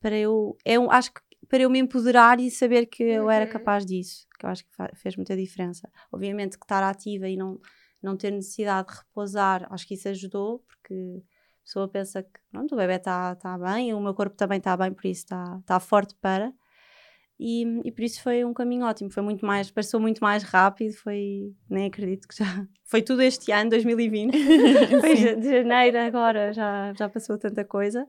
para 0.00 0.16
eu, 0.16 0.56
eu 0.64 0.88
acho 0.88 1.12
que 1.12 1.20
para 1.48 1.62
eu 1.62 1.70
me 1.70 1.78
empoderar 1.78 2.40
e 2.40 2.50
saber 2.50 2.86
que 2.86 3.02
eu 3.02 3.30
era 3.30 3.46
uhum. 3.46 3.52
capaz 3.52 3.84
disso, 3.84 4.26
que 4.38 4.46
eu 4.46 4.50
acho 4.50 4.64
que 4.64 4.70
fez 4.96 5.16
muita 5.16 5.36
diferença. 5.36 5.90
Obviamente 6.10 6.58
que 6.58 6.64
estar 6.64 6.82
ativa 6.82 7.28
e 7.28 7.36
não, 7.36 7.60
não 8.02 8.16
ter 8.16 8.30
necessidade 8.30 8.88
de 8.88 8.98
repousar, 8.98 9.66
acho 9.70 9.86
que 9.86 9.94
isso 9.94 10.08
ajudou, 10.08 10.60
porque 10.60 10.94
a 10.94 11.64
pessoa 11.64 11.88
pensa 11.88 12.22
que 12.22 12.40
pronto, 12.50 12.74
o 12.74 12.78
bebê 12.78 12.94
está 12.94 13.34
tá 13.36 13.58
bem, 13.58 13.92
o 13.94 14.00
meu 14.00 14.14
corpo 14.14 14.36
também 14.36 14.58
está 14.58 14.76
bem, 14.76 14.92
por 14.92 15.06
isso 15.06 15.22
está 15.22 15.60
tá 15.66 15.78
forte 15.80 16.14
para. 16.20 16.52
E, 17.44 17.64
e, 17.84 17.90
por 17.90 18.04
isso 18.04 18.22
foi 18.22 18.44
um 18.44 18.54
caminho 18.54 18.84
ótimo, 18.84 19.10
foi 19.10 19.22
muito 19.22 19.44
mais, 19.44 19.68
passou 19.68 19.98
muito 19.98 20.20
mais 20.20 20.44
rápido, 20.44 20.92
foi, 20.94 21.52
nem 21.68 21.86
acredito 21.86 22.28
que 22.28 22.36
já, 22.36 22.44
foi 22.84 23.02
tudo 23.02 23.20
este 23.20 23.50
ano, 23.50 23.70
2020, 23.70 24.32
foi 25.00 25.36
de 25.36 25.50
janeiro 25.50 25.98
agora, 25.98 26.52
já, 26.52 26.92
já 26.94 27.08
passou 27.08 27.36
tanta 27.36 27.64
coisa 27.64 28.06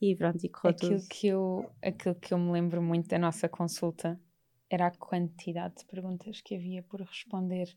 e 0.00 0.16
pronto, 0.16 0.44
e 0.44 0.48
correu 0.48 0.70
aquilo 0.70 0.96
tudo. 0.98 1.08
Que 1.08 1.26
eu, 1.26 1.70
aquilo 1.82 2.14
que 2.14 2.32
eu 2.32 2.38
me 2.38 2.50
lembro 2.52 2.82
muito 2.82 3.08
da 3.08 3.18
nossa 3.18 3.48
consulta 3.48 4.20
era 4.68 4.86
a 4.86 4.90
quantidade 4.90 5.76
de 5.78 5.84
perguntas 5.84 6.40
que 6.40 6.54
havia 6.54 6.82
por 6.82 7.00
responder 7.00 7.76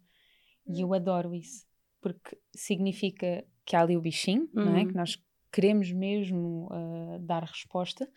e 0.65 0.82
eu 0.82 0.94
adoro 0.94 1.34
isso, 1.34 1.65
porque 2.00 2.38
significa 2.56 3.44
que 3.65 3.75
há 3.75 3.82
ali 3.82 3.98
o 3.98 4.01
bichinho, 4.01 4.50
uhum. 4.56 4.65
não 4.65 4.75
é? 4.75 4.82
Uhum. 4.82 4.88
Que 4.88 4.96
nós 4.96 5.24
queremos 5.51 5.92
mesmo 5.92 6.68
uh, 6.72 7.20
dar 7.20 7.44
resposta, 7.44 8.10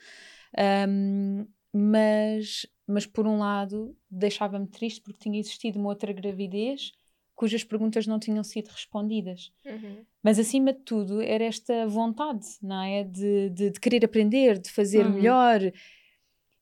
um, 0.88 1.46
mas, 1.72 2.66
mas 2.86 3.06
por 3.06 3.26
um 3.26 3.38
lado 3.38 3.96
deixava-me 4.10 4.66
triste 4.66 5.02
porque 5.02 5.18
tinha 5.18 5.38
existido 5.38 5.78
uma 5.78 5.88
outra 5.88 6.12
gravidez 6.12 6.92
cujas 7.36 7.62
perguntas 7.62 8.06
não 8.06 8.18
tinham 8.18 8.42
sido 8.42 8.68
respondidas. 8.68 9.52
Uhum. 9.64 10.04
Mas 10.22 10.38
acima 10.38 10.72
de 10.72 10.80
tudo 10.80 11.20
era 11.20 11.44
esta 11.44 11.86
vontade, 11.86 12.46
não 12.62 12.82
é? 12.82 13.04
De, 13.04 13.50
de, 13.50 13.70
de 13.70 13.78
querer 13.78 14.04
aprender, 14.04 14.58
de 14.58 14.70
fazer 14.70 15.06
uhum. 15.06 15.12
melhor. 15.12 15.60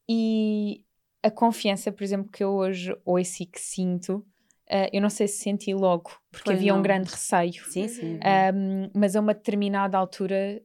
E 0.09 0.85
a 1.23 1.31
confiança, 1.31 1.91
por 1.91 2.03
exemplo, 2.03 2.31
que 2.31 2.45
eu 2.45 2.51
hoje 2.51 2.95
ouço 3.05 3.45
e 3.45 3.47
que 3.47 3.61
sinto, 3.61 4.27
Uh, 4.65 4.89
eu 4.95 5.03
não 5.03 5.11
sei 5.11 5.29
se 5.29 5.43
senti 5.43 5.75
logo, 5.75 6.11
porque 6.31 6.47
pois 6.47 6.57
havia 6.57 6.73
não. 6.73 6.79
um 6.81 6.83
grande 6.83 7.11
receio. 7.11 7.63
Sim, 7.67 7.87
sim. 7.87 8.15
Um, 8.15 8.91
mas 8.95 9.15
a 9.15 9.21
uma 9.21 9.35
determinada 9.35 9.99
altura, 9.99 10.63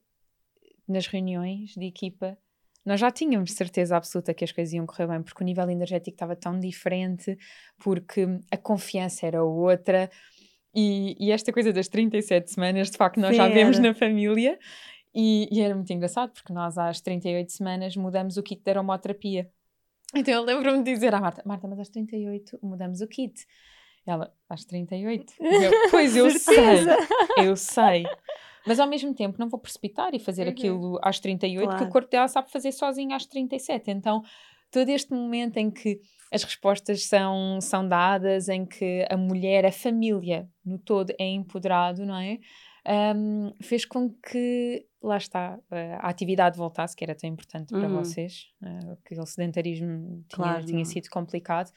nas 0.87 1.05
reuniões 1.05 1.73
de 1.75 1.85
equipa, 1.85 2.37
nós 2.89 2.99
já 2.99 3.11
tínhamos 3.11 3.51
certeza 3.51 3.95
absoluta 3.95 4.33
que 4.33 4.43
as 4.43 4.51
coisas 4.51 4.73
iam 4.73 4.83
correr 4.83 5.05
bem, 5.05 5.21
porque 5.21 5.43
o 5.43 5.45
nível 5.45 5.69
energético 5.69 6.15
estava 6.15 6.35
tão 6.35 6.59
diferente, 6.59 7.37
porque 7.77 8.27
a 8.49 8.57
confiança 8.57 9.27
era 9.27 9.43
outra. 9.43 10.09
E, 10.73 11.15
e 11.19 11.31
esta 11.31 11.53
coisa 11.53 11.71
das 11.71 11.87
37 11.87 12.51
semanas, 12.51 12.89
de 12.89 12.97
facto, 12.97 13.19
nós 13.19 13.29
sim, 13.29 13.35
já 13.35 13.47
vemos 13.47 13.77
era. 13.77 13.89
na 13.89 13.93
família. 13.93 14.57
E, 15.13 15.47
e, 15.51 15.61
era 15.61 15.75
muito 15.75 15.93
engraçado, 15.93 16.31
porque 16.31 16.51
nós 16.51 16.79
às 16.79 16.99
38 16.99 17.51
semanas 17.51 17.95
mudamos 17.95 18.37
o 18.37 18.43
kit 18.43 18.59
de 18.63 18.71
aromoterapia. 18.71 19.47
Então 20.15 20.33
eu 20.33 20.43
lembro-me 20.43 20.83
de 20.83 20.91
dizer 20.91 21.13
à 21.13 21.21
Marta: 21.21 21.43
Marta, 21.45 21.67
mas 21.67 21.79
às 21.79 21.89
38 21.89 22.57
mudamos 22.63 23.01
o 23.01 23.07
kit. 23.07 23.45
Ela, 24.03 24.33
às 24.49 24.65
38? 24.65 25.31
Eu, 25.39 25.71
pois 25.91 26.15
eu 26.15 26.31
sei, 26.33 26.85
eu 27.37 27.55
sei. 27.55 28.05
Mas 28.69 28.79
ao 28.79 28.87
mesmo 28.87 29.15
tempo 29.15 29.39
não 29.39 29.49
vou 29.49 29.59
precipitar 29.59 30.13
e 30.13 30.19
fazer 30.19 30.43
uhum. 30.43 30.49
aquilo 30.49 30.99
às 31.01 31.19
38, 31.19 31.65
claro. 31.65 31.79
que 31.83 31.89
o 31.89 31.91
corpo 31.91 32.11
dela 32.11 32.27
sabe 32.27 32.51
fazer 32.51 32.71
sozinho 32.71 33.15
às 33.15 33.25
37. 33.25 33.89
Então, 33.89 34.21
todo 34.69 34.89
este 34.89 35.11
momento 35.11 35.57
em 35.57 35.71
que 35.71 35.99
as 36.31 36.43
respostas 36.43 37.07
são, 37.07 37.59
são 37.59 37.87
dadas, 37.87 38.47
em 38.47 38.67
que 38.67 39.07
a 39.09 39.17
mulher, 39.17 39.65
a 39.65 39.71
família 39.71 40.47
no 40.63 40.77
todo 40.77 41.11
é 41.19 41.25
empoderado, 41.25 42.05
não 42.05 42.15
é? 42.15 42.37
Um, 42.87 43.53
fez 43.61 43.85
com 43.85 44.09
que, 44.09 44.85
lá 45.01 45.17
está, 45.17 45.59
a 45.99 46.09
atividade 46.09 46.57
voltasse, 46.57 46.95
que 46.95 47.03
era 47.03 47.13
tão 47.13 47.29
importante 47.29 47.69
para 47.69 47.87
uhum. 47.87 47.97
vocês, 47.97 48.47
uh, 48.61 48.93
aquele 48.93 49.25
sedentarismo 49.25 50.23
tinha, 50.27 50.47
claro, 50.47 50.65
tinha 50.65 50.85
sido 50.85 51.09
complicado. 51.09 51.71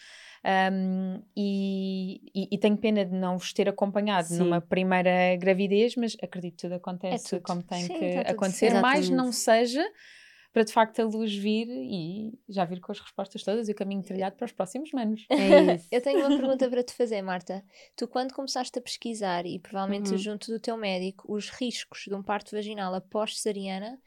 Um, 0.72 1.22
e, 1.36 2.20
e, 2.34 2.48
e, 2.52 2.58
tenho 2.58 2.76
pena 2.76 3.04
de 3.04 3.14
não 3.14 3.38
vos 3.38 3.52
ter 3.52 3.68
acompanhado 3.68 4.28
Sim. 4.28 4.38
numa 4.38 4.60
primeira 4.60 5.36
gravidez, 5.36 5.94
mas 5.96 6.16
acredito 6.22 6.56
que 6.56 6.62
tudo 6.62 6.74
acontece 6.74 7.26
é 7.26 7.38
tudo. 7.38 7.46
como 7.46 7.62
tem 7.62 7.84
Sim, 7.84 7.98
que 7.98 8.18
acontecer, 8.18 8.80
mas 8.80 9.08
não 9.08 9.30
seja 9.32 9.84
para 10.52 10.64
de 10.64 10.72
facto 10.72 11.00
a 11.00 11.04
luz 11.04 11.34
vir 11.34 11.66
e 11.68 12.38
já 12.48 12.64
vir 12.64 12.80
com 12.80 12.92
as 12.92 13.00
respostas 13.00 13.42
todas 13.42 13.68
e 13.68 13.72
o 13.72 13.74
caminho 13.74 14.02
trilhado 14.02 14.36
para 14.36 14.44
os 14.44 14.52
próximos 14.52 14.92
anos. 14.94 15.24
É 15.30 15.74
isso. 15.74 15.88
Eu 15.90 16.02
tenho 16.02 16.26
uma 16.26 16.36
pergunta 16.36 16.68
para 16.68 16.82
te 16.82 16.92
fazer, 16.92 17.22
Marta. 17.22 17.64
Tu, 17.96 18.06
quando 18.06 18.34
começaste 18.34 18.78
a 18.78 18.82
pesquisar 18.82 19.46
e 19.46 19.58
provavelmente 19.58 20.10
uhum. 20.12 20.18
junto 20.18 20.52
do 20.52 20.60
teu 20.60 20.76
médico, 20.76 21.32
os 21.32 21.48
riscos 21.48 22.04
de 22.06 22.14
um 22.14 22.22
parto 22.22 22.54
vaginal 22.54 22.94
após 22.94 23.36
cesariana, 23.36 23.98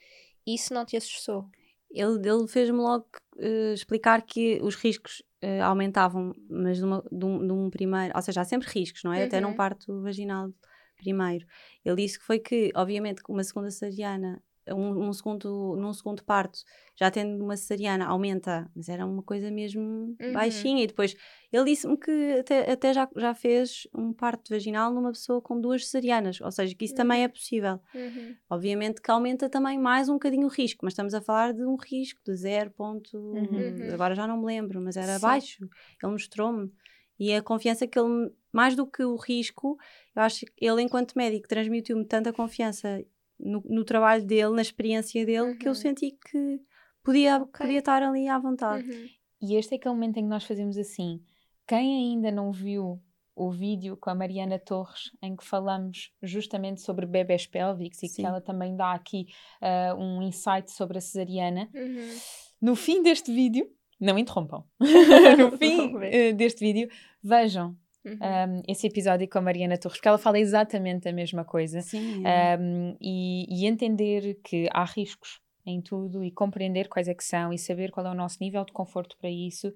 isso 0.46 0.74
não 0.74 0.86
te 0.86 0.96
assustou? 0.96 1.50
Ele, 1.90 2.28
ele 2.28 2.48
fez-me 2.48 2.78
logo 2.78 3.08
uh, 3.38 3.74
explicar 3.74 4.22
que 4.22 4.60
os 4.62 4.76
riscos 4.76 5.24
uh, 5.44 5.64
aumentavam, 5.64 6.36
mas 6.50 6.78
de, 6.78 6.84
uma, 6.84 7.04
de, 7.12 7.26
um, 7.26 7.48
de, 7.48 7.54
um, 7.54 7.70
primeiro, 7.70 8.14
ou 8.16 8.22
seja, 8.22 8.42
há 8.42 8.46
sempre 8.46 8.68
riscos, 8.70 9.02
não 9.04 9.14
é? 9.14 9.22
Uhum. 9.22 9.26
Até 9.26 9.42
num 9.42 9.54
parto 9.54 10.02
vaginal 10.02 10.52
primeiro. 10.98 11.46
Ele 11.84 11.96
disse 11.96 12.20
que 12.20 12.26
foi 12.26 12.40
que, 12.40 12.72
obviamente, 12.76 13.22
uma 13.28 13.44
segunda 13.44 13.72
cesariana 13.72 14.42
um, 14.70 15.08
um, 15.08 15.14
segundo, 15.14 15.76
num 15.76 15.94
segundo 15.94 16.24
parto, 16.24 16.60
já 16.96 17.12
tendo 17.12 17.44
uma 17.44 17.56
cesariana, 17.56 18.06
aumenta, 18.06 18.70
mas 18.76 18.90
era 18.90 19.06
uma 19.06 19.22
coisa 19.22 19.52
mesmo 19.52 20.16
uhum. 20.20 20.34
baixinha. 20.34 20.84
E 20.84 20.88
depois 20.88 21.16
ele 21.52 21.66
disse-me 21.66 21.98
que 21.98 22.40
até, 22.40 22.72
até 22.72 22.94
já, 22.94 23.08
já 23.16 23.34
fez 23.34 23.88
um 23.94 24.12
parto 24.14 24.50
vaginal 24.50 24.94
numa 24.94 25.12
pessoa 25.12 25.42
com 25.42 25.60
duas 25.60 25.86
cesarianas, 25.86 26.42
ou 26.42 26.52
seja, 26.52 26.74
que 26.74 26.86
isso 26.86 26.94
uhum. 26.94 26.98
também 26.98 27.24
é 27.24 27.28
possível. 27.28 27.80
Uhum. 27.94 28.36
Obviamente 28.50 29.02
que 29.02 29.12
aumenta 29.12 29.50
também 29.50 29.78
mais 29.78 30.10
um 30.10 30.14
bocadinho 30.14 30.48
o 30.48 30.50
risco, 30.50 30.80
mas 30.84 30.94
estamos 30.94 31.14
a 31.14 31.22
falar 31.22 31.54
de 31.54 31.64
um 31.64 31.76
risco 31.76 32.22
de 32.26 32.36
0. 32.36 32.72
Ponto, 32.72 33.18
uhum. 33.18 33.94
agora 33.94 34.16
já 34.16 34.28
não 34.28 34.38
me 34.38 34.46
lembro, 34.46 34.82
mas 34.82 34.98
era 34.98 35.16
Sim. 35.16 35.22
baixo. 35.22 35.70
Ele 36.02 36.12
mostrou-me. 36.12 36.72
E 37.18 37.34
a 37.34 37.42
confiança 37.42 37.88
que 37.88 37.98
ele, 37.98 38.30
mais 38.52 38.76
do 38.76 38.86
que 38.86 39.04
o 39.04 39.16
risco, 39.16 39.78
eu 40.16 40.22
acho 40.22 40.46
que 40.46 40.66
ele, 40.66 40.82
enquanto 40.82 41.16
médico, 41.16 41.48
transmitiu-me 41.48 42.06
tanta 42.06 42.34
confiança 42.34 43.04
no, 43.46 43.64
no, 43.66 43.86
trabalho 43.86 44.26
dele, 44.26 44.56
na 44.56 44.62
experiência 44.62 45.26
dele, 45.26 45.52
uhum. 45.52 45.58
que 45.58 45.68
eu 45.68 45.72
uhum. 45.72 45.76
senti 45.76 46.12
que 46.12 46.60
podia, 47.04 47.38
okay. 47.38 47.66
podia 47.66 47.80
estar 47.80 48.02
ali 48.02 48.28
à 48.28 48.38
vontade. 48.40 48.90
Uhum. 48.90 49.08
E 49.42 49.56
este 49.56 49.76
é 49.76 49.78
aquele 49.78 49.94
momento 49.94 50.18
em 50.18 50.24
que 50.24 50.30
nós 50.30 50.44
fazemos 50.44 50.78
assim. 50.78 51.22
Quem 51.68 52.14
ainda 52.14 52.32
não 52.32 52.52
viu 52.52 53.02
o 53.36 53.52
vídeo 53.52 53.98
com 53.98 54.10
a 54.10 54.16
Mariana 54.16 54.58
Torres, 54.58 55.12
em 55.22 55.36
que 55.36 55.44
falamos 55.44 56.12
justamente 56.24 56.82
sobre 56.82 57.06
bebés 57.06 57.46
pélvicos 57.46 58.02
e 58.02 58.08
Sim. 58.08 58.22
que 58.22 58.28
ela 58.28 58.40
também 58.40 58.76
dá 58.76 58.94
aqui 58.94 59.28
uh, 59.62 59.96
um 60.00 60.22
insight 60.22 60.72
sobre 60.72 60.98
a 60.98 61.02
cesariana, 61.02 61.70
uhum. 61.74 62.18
no 62.62 62.76
fim 62.76 63.04
deste 63.04 63.34
vídeo, 63.34 63.70
não 64.00 64.18
interrompam, 64.18 64.64
no 65.38 65.58
fim 65.58 65.96
uh, 65.96 66.34
deste 66.34 66.60
vídeo, 66.60 66.90
vejam 67.22 67.78
Uhum. 68.06 68.14
Um, 68.14 68.62
esse 68.68 68.86
episódio 68.86 69.28
com 69.28 69.40
a 69.40 69.42
Mariana 69.42 69.78
Torres, 69.78 69.98
porque 69.98 70.08
ela 70.08 70.20
fala 70.20 70.40
exatamente 70.40 71.10
a 71.10 71.14
mesma 71.14 71.44
coisa. 71.44 71.82
Sim, 71.82 72.24
é. 72.26 72.56
um, 72.58 72.96
e, 73.02 73.46
e, 73.50 73.66
entender 73.66 74.40
que 74.44 74.70
há 74.72 74.86
riscos 74.86 75.42
em 75.66 75.82
tudo 75.82 76.24
e 76.24 76.32
compreender 76.32 76.88
quais 76.88 77.08
é 77.08 77.16
que 77.16 77.24
são 77.24 77.52
e 77.52 77.58
saber 77.58 77.92
qual 77.92 78.06
é 78.06 78.12
o 78.12 78.16
nosso 78.16 78.38
nível 78.40 78.64
de 78.64 78.72
conforto 78.72 79.18
para 79.18 79.30
isso. 79.30 79.74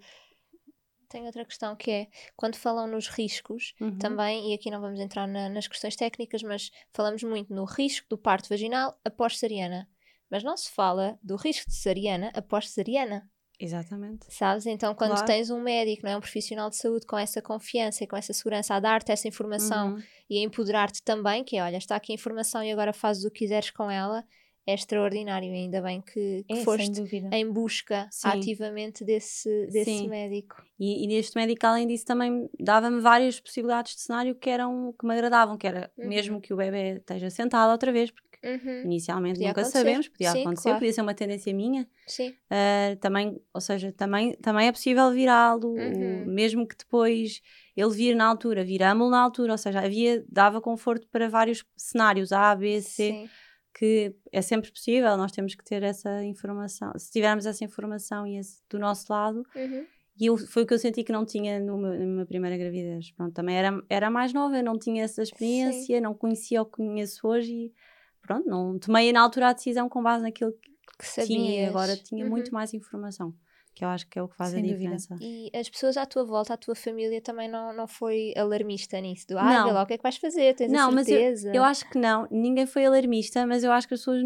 Tem 1.09 1.25
outra 1.25 1.43
questão 1.43 1.75
que 1.75 1.89
é, 1.89 2.07
quando 2.35 2.55
falam 2.55 2.85
nos 2.85 3.07
riscos, 3.07 3.73
uhum. 3.81 3.97
também, 3.97 4.51
e 4.51 4.53
aqui 4.53 4.69
não 4.69 4.79
vamos 4.79 4.99
entrar 4.99 5.27
na, 5.27 5.49
nas 5.49 5.67
questões 5.67 5.95
técnicas, 5.95 6.43
mas 6.43 6.69
falamos 6.93 7.23
muito 7.23 7.51
no 7.51 7.65
risco 7.65 8.07
do 8.07 8.17
parto 8.17 8.47
vaginal 8.47 8.95
após 9.03 9.33
cesariana. 9.33 9.89
Mas 10.29 10.43
não 10.43 10.55
se 10.55 10.69
fala 10.69 11.17
do 11.23 11.35
risco 11.35 11.67
de 11.67 11.73
cesariana 11.73 12.31
após 12.35 12.69
cesariana. 12.69 13.27
Exatamente. 13.59 14.25
Sabes? 14.29 14.65
Então, 14.65 14.95
quando 14.95 15.11
claro. 15.11 15.25
tens 15.25 15.49
um 15.49 15.61
médico, 15.61 16.03
não 16.05 16.11
é? 16.11 16.17
um 16.17 16.21
profissional 16.21 16.69
de 16.69 16.77
saúde 16.77 17.05
com 17.05 17.17
essa 17.17 17.41
confiança 17.41 18.03
e 18.03 18.07
com 18.07 18.15
essa 18.15 18.31
segurança 18.31 18.73
a 18.73 18.79
dar-te 18.79 19.11
essa 19.11 19.27
informação 19.27 19.93
uhum. 19.95 20.03
e 20.29 20.39
a 20.39 20.41
empoderar-te 20.43 21.03
também, 21.03 21.43
que 21.43 21.57
é, 21.57 21.63
olha, 21.63 21.77
está 21.77 21.95
aqui 21.95 22.13
a 22.13 22.15
informação 22.15 22.63
e 22.63 22.71
agora 22.71 22.93
fazes 22.93 23.25
o 23.25 23.31
que 23.31 23.39
quiseres 23.39 23.69
com 23.69 23.91
ela, 23.91 24.23
é 24.67 24.73
extraordinário, 24.75 25.51
ainda 25.51 25.81
bem 25.81 25.99
que, 25.99 26.43
que 26.47 26.53
É, 26.53 26.63
foste 26.63 27.01
em 27.31 27.51
busca 27.51 28.07
Sim. 28.11 28.27
ativamente 28.27 29.03
desse, 29.03 29.49
desse 29.67 29.85
Sim. 29.85 30.07
médico. 30.07 30.61
E, 30.79 31.03
e 31.03 31.07
neste 31.07 31.35
médico, 31.35 31.65
além 31.65 31.87
disso, 31.87 32.05
também 32.05 32.47
dava-me 32.59 33.01
várias 33.01 33.39
possibilidades 33.39 33.95
de 33.95 34.01
cenário 34.01 34.35
que 34.35 34.47
eram 34.49 34.93
que 34.97 35.07
me 35.07 35.13
agradavam, 35.13 35.57
que 35.57 35.65
era 35.65 35.91
Uhum. 35.97 36.07
mesmo 36.07 36.39
que 36.39 36.53
o 36.53 36.57
bebê 36.57 36.97
esteja 36.97 37.29
sentado 37.31 37.71
outra 37.71 37.91
vez, 37.91 38.11
porque 38.11 38.28
Uhum, 38.43 38.83
inicialmente 38.85 39.33
Podia 39.35 39.47
nunca 39.49 39.61
acontecer. 39.61 39.79
sabemos, 39.79 40.07
podia 40.07 40.31
Sim, 40.31 40.41
acontecer, 40.41 40.63
claro. 40.63 40.79
podia 40.79 40.93
ser 40.93 41.01
uma 41.01 41.13
tendência 41.13 41.53
minha. 41.53 41.87
Sim. 42.07 42.29
Uh, 42.49 42.95
também, 42.99 43.39
ou 43.53 43.61
seja, 43.61 43.91
também, 43.91 44.33
também 44.35 44.67
é 44.67 44.71
possível 44.71 45.11
virá-lo, 45.11 45.69
Uhum. 45.75 46.25
mesmo 46.25 46.67
que 46.67 46.75
depois 46.77 47.41
ele 47.75 47.89
vir 47.93 48.15
na 48.15 48.25
altura, 48.25 48.63
viramos-lo 48.63 49.11
na 49.11 49.21
altura, 49.21 49.51
ou 49.53 49.57
seja, 49.57 49.79
havia, 49.81 50.23
dava 50.27 50.59
conforto 50.61 51.07
para 51.09 51.27
vários 51.29 51.63
cenários, 51.77 52.31
A, 52.31 52.55
B, 52.55 52.81
C, 52.81 53.11
Sim. 53.11 53.29
que 53.77 54.15
é 54.31 54.41
sempre 54.41 54.71
possível, 54.71 55.15
nós 55.15 55.31
temos 55.31 55.53
que 55.53 55.63
ter 55.63 55.83
essa 55.83 56.23
informação, 56.23 56.91
se 56.97 57.11
tivermos 57.11 57.45
essa 57.45 57.63
informação 57.63 58.25
e 58.25 58.37
esse 58.37 58.61
do 58.69 58.79
nosso 58.79 59.05
lado, 59.13 59.43
Uhum. 59.55 59.85
e 60.19 60.25
eu, 60.25 60.35
foi 60.37 60.63
o 60.63 60.65
que 60.65 60.73
eu 60.73 60.79
senti 60.79 61.03
que 61.03 61.11
não 61.11 61.25
tinha 61.25 61.59
meu- 61.59 61.77
na 61.77 62.05
minha 62.05 62.25
primeira 62.25 62.57
gravidez. 62.57 63.11
Pronto, 63.11 63.33
também 63.33 63.55
era, 63.57 63.79
era 63.89 64.09
mais 64.09 64.33
nova, 64.33 64.57
eu 64.57 64.63
não 64.63 64.77
tinha 64.79 65.03
essa 65.03 65.21
experiência, 65.21 66.01
não 66.01 66.13
conhecia 66.15 66.61
o 66.61 66.65
que 66.65 66.71
conheço 66.77 67.27
hoje 67.27 67.53
e 67.53 67.73
pronto, 68.21 68.47
não 68.49 68.77
tomei 68.79 69.11
na 69.13 69.21
altura 69.21 69.49
a 69.49 69.53
decisão 69.53 69.87
com 69.89 70.01
base 70.03 70.23
naquilo 70.23 70.51
que 70.53 70.69
Que 71.15 71.25
tinha 71.25 71.63
e 71.63 71.65
agora 71.65 71.95
tinha 71.95 72.23
Uhum. 72.25 72.29
muito 72.29 72.53
mais 72.53 72.73
informação, 72.73 73.33
que 73.73 73.85
eu 73.85 73.89
acho 73.89 74.07
que 74.09 74.19
é 74.19 74.21
o 74.21 74.27
que 74.27 74.35
faz 74.35 74.51
Sem 74.51 74.59
a 74.59 74.61
dúvida. 74.61 74.77
diferença. 74.77 75.15
E 75.21 75.49
as 75.55 75.69
pessoas 75.69 75.95
à 75.95 76.05
tua 76.05 76.25
volta, 76.25 76.53
a 76.53 76.57
tua 76.57 76.75
família 76.75 77.21
também 77.21 77.47
não, 77.47 77.73
não 77.73 77.87
foi 77.87 78.33
alarmista 78.35 78.99
nisso? 78.99 79.25
Do, 79.27 79.37
ah, 79.37 79.43
Não. 79.43 79.71
lá 79.73 79.83
o 79.83 79.85
que 79.85 79.93
é 79.93 79.97
que 79.97 80.03
vais 80.03 80.17
fazer, 80.17 80.53
tens 80.55 80.71
Não, 80.71 80.89
a 80.89 80.91
mas 80.91 81.07
eu- 81.07 81.17
certeza. 81.17 81.51
Eu 81.55 81.63
acho 81.63 81.89
que 81.89 81.97
não, 81.97 82.27
ninguém 82.29 82.65
foi 82.65 82.85
alarmista, 82.85 83.45
mas 83.47 83.63
eu 83.63 83.71
acho 83.71 83.87
que 83.87 83.93
as 83.93 84.01
pessoas 84.01 84.21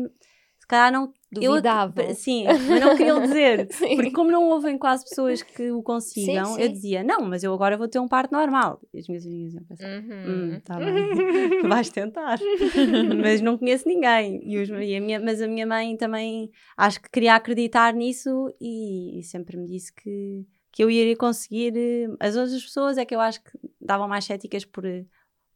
se 0.64 0.68
calhar 0.68 0.94
não. 0.94 1.12
eu 1.36 1.52
Duvidavam. 1.52 2.16
sim, 2.16 2.46
mas 2.46 2.80
não 2.80 2.96
queriam 2.96 3.22
dizer. 3.22 3.68
Sim. 3.74 3.96
Porque 3.98 4.12
como 4.12 4.32
não 4.32 4.44
ouvem 4.50 4.78
quase 4.78 5.04
pessoas 5.04 5.42
que 5.44 5.72
o 5.72 5.84
consigam, 5.84 6.46
Sim, 6.56 6.62
eu 6.62 6.68
sim. 6.68 6.72
dizia, 6.74 7.04
não, 7.04 7.22
mas 7.22 7.44
eu 7.44 7.54
agora 7.54 7.76
vou 7.78 7.88
ter 7.88 8.00
um 8.00 8.08
parto 8.08 8.32
normal. 8.32 8.80
E 8.94 9.00
as 9.00 9.08
minhas 9.10 9.26
amigas 9.26 9.54
iam 9.56 9.64
pensar, 9.66 9.88
Uhum. 9.90 10.54
Hum, 10.56 10.62
tá 10.64 10.80
bem. 10.80 11.60
Vais 11.68 11.90
tentar. 11.90 12.40
mas 13.22 13.42
não 13.42 13.58
conheço 13.58 13.86
ninguém. 13.90 14.40
E 14.50 14.58
os- 14.58 14.70
e 14.70 14.96
a 14.96 15.02
minha- 15.02 15.20
mas 15.20 15.42
a 15.42 15.48
minha 15.48 15.68
mãe 15.68 15.98
também 15.98 16.50
acho 16.78 17.02
que 17.02 17.10
queria 17.10 17.36
acreditar 17.36 17.94
nisso 17.94 18.50
e, 18.62 19.20
e 19.20 19.24
sempre 19.24 19.58
me 19.58 19.66
disse 19.68 19.92
que, 19.94 20.46
que 20.72 20.82
eu 20.82 20.90
iria 20.90 21.18
conseguir. 21.18 21.74
eh, 21.76 22.08
As 22.22 22.38
outras 22.38 22.64
pessoas 22.64 22.98
é 22.98 23.04
que 23.04 23.14
eu 23.14 23.20
acho 23.20 23.44
que 23.44 23.52
davam 23.82 24.08
mais 24.08 24.24
céticas 24.24 24.64
por, 24.64 24.86
eh, 24.86 25.04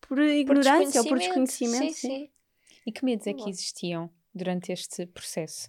por 0.01 0.19
ignorância 0.19 0.99
ou 1.01 1.07
por 1.07 1.17
desconhecimento. 1.17 1.93
Sim, 1.93 2.09
sim. 2.09 2.29
E 2.85 2.91
que 2.91 3.05
medos 3.05 3.25
é 3.27 3.33
que 3.33 3.49
existiam 3.49 4.09
durante 4.37 4.71
este 4.71 5.05
processo? 5.07 5.67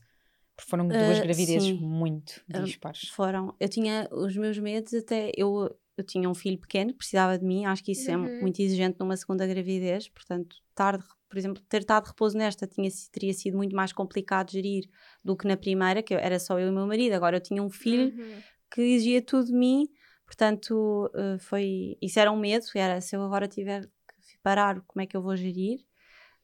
Porque 0.56 0.70
foram 0.70 0.86
duas 0.88 1.18
Ah, 1.18 1.22
gravidezes 1.22 1.68
sim. 1.68 1.74
muito 1.80 2.42
Ah, 2.52 2.60
dispares. 2.62 3.08
Foram. 3.10 3.54
Eu 3.60 3.68
tinha 3.68 4.08
os 4.12 4.36
meus 4.36 4.58
medos 4.58 4.92
até. 4.94 5.30
Eu, 5.36 5.74
eu 5.96 6.04
tinha 6.04 6.28
um 6.28 6.34
filho 6.34 6.58
pequeno 6.58 6.90
que 6.92 6.98
precisava 6.98 7.38
de 7.38 7.44
mim. 7.44 7.64
Acho 7.64 7.82
que 7.84 7.92
isso 7.92 8.10
é 8.10 8.16
Uhum. 8.16 8.40
muito 8.40 8.60
exigente 8.60 8.98
numa 8.98 9.16
segunda 9.16 9.46
gravidez. 9.46 10.08
Portanto, 10.08 10.56
tarde, 10.74 11.04
por 11.28 11.38
exemplo, 11.38 11.62
ter 11.68 11.78
estado 11.82 12.04
de 12.04 12.10
repouso 12.10 12.36
nesta 12.36 12.66
tinha, 12.66 12.88
teria 13.12 13.32
sido 13.34 13.56
muito 13.56 13.74
mais 13.76 13.92
complicado 13.92 14.48
de 14.48 14.54
gerir 14.54 14.90
do 15.24 15.36
que 15.36 15.46
na 15.46 15.56
primeira, 15.56 16.02
que 16.02 16.12
eu- 16.14 16.18
era 16.18 16.38
só 16.40 16.58
eu 16.58 16.66
e 16.66 16.70
o 16.70 16.72
meu 16.74 16.86
marido. 16.86 17.12
Agora 17.14 17.36
eu 17.36 17.40
tinha 17.40 17.62
um 17.62 17.70
filho 17.70 18.12
Uhum. 18.18 18.42
que 18.70 18.80
exigia 18.80 19.22
tudo 19.22 19.46
de 19.46 19.52
mim. 19.52 19.88
Portanto, 20.26 21.10
eh, 21.14 21.38
foi. 21.38 21.96
Isso 22.02 22.18
era 22.18 22.30
um 22.32 22.36
medo. 22.38 22.66
Era 22.74 23.00
se 23.00 23.14
eu 23.16 23.22
agora 23.22 23.46
tiver 23.48 23.82
que 23.86 24.38
parar, 24.42 24.80
como 24.86 25.02
é 25.02 25.06
que 25.06 25.16
eu 25.16 25.22
vou 25.22 25.36
gerir? 25.36 25.84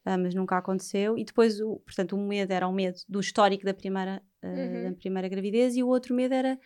Ah, 0.05 0.19
mas 0.19 0.35
nunca 0.35 0.59
aconteceu. 0.59 1.17
E 1.17 1.25
depois, 1.25 1.61
o, 1.61 1.77
portanto, 1.81 2.15
um 2.17 2.27
medo 2.27 2.53
era 2.53 2.69
o 2.69 2.73
medo 2.73 2.99
do 3.09 3.21
histórico 3.21 3.65
da 3.65 3.73
primeira, 3.75 4.23
ah, 4.43 4.47
Uhum. 4.47 4.91
da 4.91 4.97
primeira 4.97 5.29
gravidez, 5.29 5.77
e 5.77 5.83
o 5.83 5.89
outro 5.89 6.15
medo 6.15 6.35
era 6.35 6.59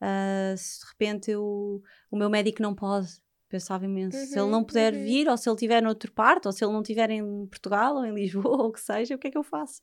ah, 0.00 0.54
se 0.56 0.80
de 0.80 0.86
repente 0.90 1.30
eu, 1.30 1.82
o 2.10 2.16
meu 2.16 2.30
médico 2.30 2.62
não 2.62 2.74
pode. 2.74 3.08
Pensava 3.48 3.84
imenso. 3.84 4.18
se 4.18 4.32
ele 4.34 4.40
Uhum, 4.42 4.50
não 4.50 4.64
puder 4.64 4.92
uhum. 4.92 5.02
vir, 5.04 5.28
ou 5.28 5.36
se 5.36 5.48
ele 5.48 5.54
estiver 5.54 5.80
noutro 5.80 6.10
parte, 6.12 6.46
ou 6.46 6.52
se 6.52 6.64
ele 6.64 6.72
não 6.72 6.82
estiver 6.82 7.10
em 7.10 7.46
Portugal 7.46 7.94
ou 7.94 8.04
em 8.04 8.12
Lisboa, 8.12 8.56
ou 8.62 8.68
o 8.68 8.72
que 8.72 8.80
seja, 8.80 9.14
o 9.14 9.18
que 9.18 9.28
é 9.28 9.30
que 9.30 9.38
eu 9.38 9.44
faço? 9.44 9.80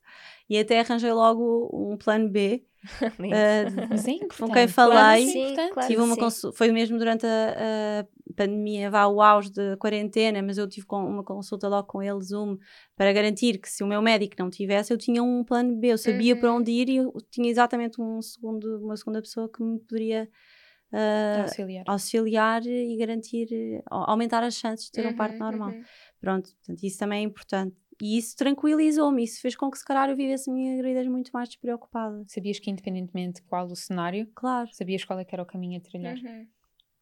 E 0.49 0.57
até 0.57 0.81
arranjei 0.81 1.11
logo 1.13 1.69
um 1.73 1.97
plano 1.97 2.29
B. 2.29 2.65
Ah, 3.01 3.87
Mas 3.89 4.05
é 4.05 4.19
com 4.19 4.51
quem 4.51 4.67
Claro, 4.67 4.69
falei, 4.69 5.25
sim, 5.27 5.55
Sim, 5.55 5.69
claro. 5.71 5.87
Tive 5.87 6.01
uma 6.01 6.29
sim. 6.29 6.51
foi 6.51 6.71
mesmo 6.73 6.97
durante 6.97 7.25
a, 7.25 8.01
a 8.01 8.05
pandemia, 8.33 8.89
vá 8.91 9.07
o 9.07 9.21
auge 9.21 9.51
da 9.51 9.77
quarentena, 9.77 10.41
mas 10.41 10.57
eu 10.57 10.67
tive 10.67 10.85
uma 10.91 11.23
consulta 11.23 11.67
logo 11.67 11.87
com 11.87 12.01
ele, 12.01 12.21
Zoom, 12.21 12.57
para 12.95 13.13
garantir 13.13 13.59
que 13.59 13.69
se 13.69 13.83
o 13.83 13.87
meu 13.87 14.01
médico 14.01 14.35
não 14.39 14.49
tivesse, 14.49 14.91
eu 14.93 14.97
tinha 14.97 15.23
um 15.23 15.43
plano 15.43 15.75
B, 15.77 15.87
eu 15.93 15.97
sabia 15.97 16.35
para 16.35 16.51
Uhum. 16.51 16.57
onde 16.57 16.71
ir 16.71 16.89
e 16.89 16.95
eu 16.97 17.13
tinha 17.31 17.49
exatamente 17.49 18.01
um 18.01 18.21
segundo, 18.21 18.83
uma 18.83 18.97
segunda 18.97 19.21
pessoa 19.21 19.49
que 19.49 19.61
me 19.63 19.79
poderia 19.79 20.29
ah, 20.91 21.41
Auxiliar. 21.41 21.83
auxiliar 21.87 22.65
e 22.65 22.95
garantir, 22.97 23.81
au- 23.89 24.09
aumentar 24.11 24.43
as 24.43 24.55
chances 24.55 24.85
de 24.85 24.91
ter 24.91 25.07
um 25.07 25.13
parto 25.13 25.39
Uhum, 25.39 25.45
normal. 25.49 25.69
uhum. 25.71 25.83
Pronto, 26.21 26.49
portanto, 26.55 26.83
isso 26.83 26.99
também 26.99 27.19
é 27.19 27.23
importante. 27.23 27.75
E 28.01 28.17
isso 28.17 28.35
tranquilizou-me, 28.35 29.23
isso 29.23 29.39
fez 29.41 29.55
com 29.55 29.69
que 29.71 29.77
se 29.77 29.85
calhar 29.85 30.09
eu 30.09 30.15
vivesse 30.15 30.49
a 30.49 30.53
minha 30.53 30.75
gravidez 30.77 31.07
muito 31.07 31.31
mais 31.31 31.47
despreocupada. 31.49 32.23
Sabias 32.27 32.59
que 32.59 32.69
independentemente 32.69 33.41
de 33.41 33.47
qual 33.47 33.65
o 33.67 33.75
cenário, 33.75 34.27
Claro. 34.35 34.69
sabias 34.73 35.05
qual 35.05 35.19
é 35.19 35.25
que 35.25 35.33
era 35.33 35.43
o 35.43 35.45
caminho 35.45 35.77
a 35.77 35.81
trilhar. 35.81 36.15
Uhum. 36.15 36.47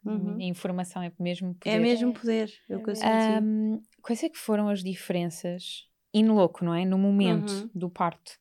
Uhum. 0.06 0.38
A 0.40 0.44
informação 0.44 1.02
é 1.02 1.12
mesmo 1.20 1.54
poder. 1.56 1.76
É 1.76 1.80
mesmo 1.80 2.10
É. 2.10 2.14
poder, 2.14 2.54
é 2.70 2.76
o 2.76 2.80
É 2.80 2.84
que 2.84 2.90
eu 2.90 2.96
senti. 2.96 3.08
Ahm, 3.08 3.82
quais 4.02 4.24
é 4.24 4.30
que 4.30 4.38
foram 4.38 4.68
as 4.70 4.84
diferenças, 4.84 5.88
in 6.14 6.28
loco, 6.28 6.64
não 6.66 6.74
é? 6.74 6.86
No 6.86 6.98
momento 6.98 7.52
Uhum. 7.52 7.70
do 7.74 7.90
parto 7.90 8.34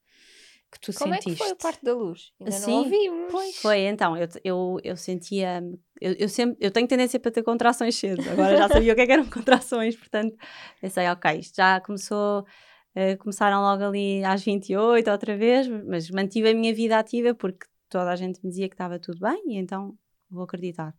que 0.72 0.78
tu 0.80 0.92
Como 0.92 1.12
é 1.12 1.18
sentiste? 1.18 1.38
que 1.38 1.44
foi 1.44 1.52
o 1.52 1.56
parto 1.56 1.84
da 1.84 1.94
luz? 1.94 2.32
Ainda 2.40 2.52
Sim, 2.52 2.70
não 2.70 2.78
ouvimos. 2.78 3.54
Foi, 3.56 3.80
então, 3.86 4.16
eu, 4.16 4.28
eu, 4.44 4.78
eu 4.84 4.96
sentia. 4.96 5.62
Eu, 6.00 6.12
eu 6.14 6.28
sempre 6.28 6.56
eu 6.60 6.70
tenho 6.70 6.86
tendência 6.88 7.20
para 7.20 7.30
ter 7.30 7.42
contrações 7.42 7.94
cedo. 7.96 8.28
Agora 8.30 8.56
já 8.56 8.68
sabia 8.68 8.92
o 8.92 8.96
que, 8.96 9.02
é 9.02 9.06
que 9.06 9.12
eram 9.12 9.26
contrações, 9.28 9.96
portanto, 9.96 10.34
pensei, 10.80 11.06
ok, 11.08 11.38
isto 11.40 11.56
já 11.56 11.80
começou. 11.80 12.46
eh, 12.94 13.16
começaram 13.16 13.60
logo 13.60 13.84
ali 13.84 14.24
às 14.24 14.42
28 14.44 15.10
outra 15.10 15.36
vez, 15.36 15.68
mas 15.68 16.08
mantive 16.10 16.48
a 16.50 16.54
minha 16.54 16.72
vida 16.74 16.98
ativa 16.98 17.34
porque 17.34 17.66
toda 17.88 18.10
a 18.10 18.16
gente 18.16 18.40
me 18.42 18.48
dizia 18.50 18.68
que 18.68 18.74
estava 18.74 18.98
tudo 18.98 19.20
bem 19.20 19.42
e 19.48 19.56
então 19.58 19.94
vou 20.30 20.44
acreditar. 20.44 20.94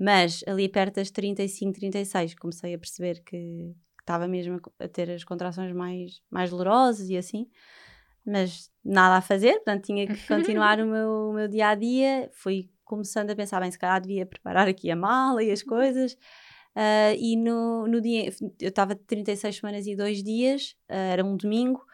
Mas 0.00 0.42
ali 0.46 0.68
perto 0.68 0.96
das 0.96 1.10
35, 1.10 1.78
36 1.78 2.34
comecei 2.34 2.74
a 2.74 2.78
perceber 2.78 3.22
que, 3.22 3.74
estava 4.00 4.26
mesmo 4.26 4.60
a 4.78 4.88
ter 4.88 5.10
as 5.10 5.22
contrações 5.22 5.72
mais, 5.72 6.22
mais 6.30 6.50
dolorosas 6.50 7.10
e 7.10 7.16
assim 7.16 7.46
mas 8.24 8.70
nada 8.84 9.16
a 9.16 9.20
fazer, 9.20 9.54
portanto 9.56 9.84
tinha 9.84 10.06
que 10.06 10.26
continuar 10.26 10.80
o 10.80 10.86
meu, 10.86 11.10
o 11.30 11.32
meu 11.32 11.48
dia 11.48 11.68
a 11.68 11.74
dia. 11.74 12.30
Fui 12.32 12.70
começando 12.84 13.30
a 13.30 13.36
pensar, 13.36 13.60
bem, 13.60 13.70
se 13.70 13.78
calhar 13.78 14.00
devia 14.00 14.26
preparar 14.26 14.68
aqui 14.68 14.90
a 14.90 14.96
mala 14.96 15.42
e 15.42 15.50
as 15.50 15.62
coisas. 15.62 16.16
Ah, 16.74 17.12
e 17.16 17.36
no, 17.36 17.86
no 17.86 18.00
dia, 18.00 18.30
eu 18.60 18.68
estava 18.68 18.94
de 18.94 19.02
36 19.02 19.56
semanas 19.56 19.86
e 19.86 19.96
dois 19.96 20.22
dias, 20.22 20.76
ah, 20.88 20.94
era 20.94 21.24
um 21.24 21.36
domingo, 21.36 21.84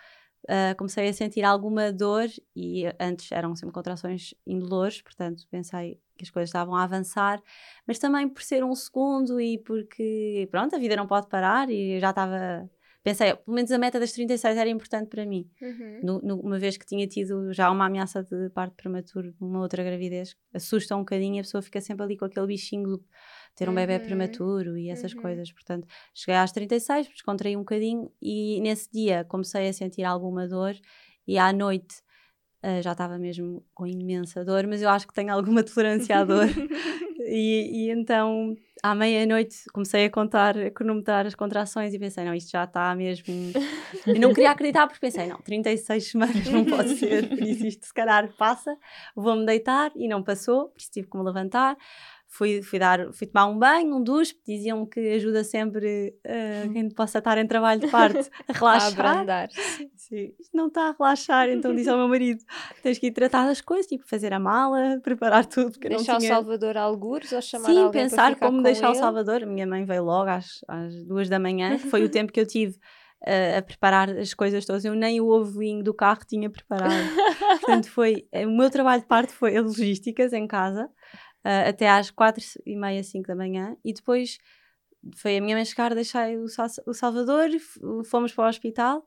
ah, 0.49 0.75
comecei 0.77 1.09
a 1.09 1.13
sentir 1.13 1.45
alguma 1.45 1.93
dor 1.93 2.29
e 2.55 2.85
antes 3.01 3.31
eram 3.33 3.55
sempre 3.57 3.75
contrações 3.75 4.35
indolores, 4.47 5.01
portanto 5.03 5.45
pensei 5.51 6.01
que 6.17 6.25
as 6.25 6.31
coisas 6.31 6.49
estavam 6.49 6.75
a 6.75 6.83
avançar, 6.85 7.41
mas 7.87 7.99
também 7.99 8.29
por 8.29 8.43
ser 8.43 8.65
um 8.65 8.75
segundo 8.75 9.41
e 9.41 9.59
porque, 9.59 10.49
pronto, 10.51 10.75
a 10.75 10.79
vida 10.79 10.97
não 10.97 11.07
pode 11.07 11.29
parar 11.29 11.71
e 11.71 11.97
eu 11.97 12.01
já 12.01 12.11
estava. 12.11 12.69
Pensei, 13.03 13.37
pelo 13.37 13.55
menos 13.55 13.71
a 13.71 13.79
meta 13.79 14.01
das 14.01 14.11
36 14.11 14.57
era 14.59 14.69
importante 14.69 15.09
para 15.09 15.25
mim. 15.25 15.49
Uhum. 15.63 16.01
No- 16.03 16.21
no- 16.23 16.41
uma 16.41 16.59
vez 16.59 16.77
que 16.77 16.85
tinha 16.85 17.07
tido 17.07 17.53
já 17.53 17.71
uma 17.71 17.87
ameaça 17.87 18.25
de 18.25 18.51
parto 18.51 18.75
prematuro 18.75 19.33
numa 19.41 19.61
outra 19.61 19.85
gravidez, 19.85 20.35
assusta 20.53 20.97
um 20.97 21.01
bocadinho 21.01 21.39
a 21.39 21.45
pessoa 21.45 21.63
fica 21.63 21.81
sempre 21.81 22.03
ali 22.03 22.17
com 22.17 22.25
aquele 22.25 22.49
bichinho 22.49 22.97
de 22.97 23.05
ter 23.55 23.69
um 23.69 23.75
bebê 23.75 23.95
Uhum. 23.99 24.01
prematuro 24.01 24.77
e 24.77 24.91
essas 24.91 25.13
Uhum. 25.15 25.23
coisas. 25.23 25.53
Portanto, 25.53 25.87
cheguei 26.13 26.35
às 26.35 26.51
36, 26.51 27.07
descontraí 27.09 27.55
um 27.57 27.61
bocadinho 27.61 28.11
e 28.21 28.61
nesse 28.61 28.91
dia 28.91 29.25
comecei 29.25 29.69
a 29.69 29.73
sentir 29.73 30.03
alguma 30.03 30.49
dor 30.49 30.75
e 31.29 31.39
à 31.39 31.53
noite 31.53 32.03
ah, 32.63 32.81
já 32.81 32.93
estava 32.93 33.19
mesmo 33.19 33.65
com 33.75 33.87
imensa 33.87 34.45
dor, 34.45 34.67
mas 34.67 34.83
eu 34.83 34.89
acho 34.89 35.07
que 35.07 35.15
tenho 35.15 35.33
alguma 35.33 35.63
tolerância 35.63 36.19
à 36.19 36.25
dor. 36.25 36.47
E, 37.29 37.89
e 37.89 37.91
então, 37.91 38.55
à 38.81 38.95
meia-noite, 38.95 39.65
comecei 39.73 40.05
a 40.05 40.11
contar, 40.11 40.57
a 40.57 40.71
cronometrar 40.71 41.27
as 41.27 41.35
contrações 41.35 41.93
e 41.93 41.99
pensei, 41.99 42.25
não, 42.25 42.33
isto 42.33 42.51
já 42.51 42.65
está 42.65 42.95
mesmo. 42.95 43.27
Eu 44.07 44.21
não 44.21 44.33
queria 44.33 44.53
acreditar 44.53 44.87
porque 44.87 45.01
pensei, 45.01 45.27
não, 45.27 45.39
36 45.39 46.11
semanas 46.11 46.47
não 46.47 46.65
pode 46.65 46.97
ser, 46.97 47.29
por 47.29 47.43
isso 47.43 47.67
isto 47.67 47.87
se 47.87 47.93
calhar 47.93 48.33
passa, 48.37 48.77
vou-me 49.15 49.45
deitar 49.45 49.91
e 49.97 50.07
não 50.07 50.23
passou, 50.23 50.69
por 50.69 50.79
isso 50.79 50.91
tive 50.93 51.09
que 51.09 51.19
me 51.19 51.25
levantar. 51.25 51.77
Fui, 52.37 52.61
fui, 52.61 52.79
dar, 52.79 53.13
fui 53.15 53.27
tomar 53.27 53.47
um 53.47 53.59
banho, 53.59 53.97
um 53.97 54.03
duche, 54.03 54.35
diziam 54.47 54.85
que 54.85 55.01
ajuda 55.15 55.43
sempre 55.43 56.15
ah, 56.27 56.69
quem 56.71 56.91
possa 56.91 57.19
estar 57.19 57.39
em 57.39 57.47
trabalho 57.47 57.81
de 57.81 57.89
parto 57.89 58.19
a 58.19 58.21
A 58.53 58.53
relaxar. 58.53 59.07
abrandar. 59.07 59.49
Sim, 59.97 60.35
isto 60.39 60.55
não 60.55 60.67
está 60.69 60.91
a 60.91 60.93
relaxar, 60.93 61.49
então 61.49 61.75
disse 61.75 61.89
ao 61.89 61.97
meu 61.97 62.09
marido: 62.09 62.45
tens 62.83 62.99
que 62.99 63.07
ir 63.07 63.13
tratar 63.13 63.47
das 63.47 63.61
coisas, 63.63 63.87
tipo 63.87 64.07
fazer 64.07 64.35
a 64.35 64.39
mala, 64.39 65.01
preparar 65.03 65.47
tudo, 65.47 65.79
eu 65.83 65.91
não 65.91 65.97
Deixar 65.97 66.19
tinha... 66.19 66.33
o 66.33 66.35
Salvador 66.35 66.77
a 66.77 66.83
algures 66.83 67.33
ou 67.33 67.41
chamar 67.41 67.65
Sim, 67.67 67.79
alguém 67.79 67.91
para 67.91 68.03
pensar 68.03 68.37
como 68.37 68.59
com 68.59 68.63
deixar 68.63 68.89
o 68.89 68.93
ele? 68.93 68.99
Salvador. 68.99 69.43
A 69.43 69.47
minha 69.47 69.67
mãe 69.67 69.85
veio 69.85 70.05
logo 70.05 70.29
às, 70.29 70.61
às 70.69 71.03
duas 71.05 71.29
da 71.29 71.39
manhã, 71.39 71.79
foi 71.79 72.05
o 72.05 72.09
tempo 72.09 72.33
que 72.33 72.41
eu 72.41 72.47
tive 72.47 72.79
a, 73.25 73.59
a, 73.59 73.63
preparar 73.63 74.11
as 74.11 74.35
coisas 74.35 74.65
todas. 74.65 74.85
Eu 74.85 74.95
nem 74.95 75.21
o 75.21 75.29
ovinho 75.29 75.83
do 75.83 75.95
carro 75.95 76.21
tinha 76.27 76.51
preparado. 76.51 76.93
Portanto, 77.61 77.91
foi, 77.91 78.29
eh, 78.31 78.47
o 78.47 78.51
meu 78.57 78.71
trabalho 78.71 79.01
de 79.01 79.09
parte 79.09 79.33
foi 79.33 79.57
a 79.57 79.63
logísticas 79.63 80.33
em 80.33 80.47
casa, 80.47 80.89
uh, 81.47 81.69
até 81.69 81.89
às 81.89 82.11
quatro 82.11 82.43
e 82.67 82.77
meia, 82.77 83.03
cinco 83.05 83.29
da 83.29 83.37
manhã, 83.37 83.77
e 83.85 83.93
depois 83.93 84.39
foi 85.15 85.37
a 85.37 85.41
minha 85.41 85.55
mãe 85.55 85.65
chegar, 85.65 85.95
deixei 85.95 86.37
o, 86.37 86.47
o 86.87 86.93
Salvador, 86.93 87.49
fomos 88.05 88.33
para 88.33 88.47
o 88.47 88.49
hospital. 88.49 89.07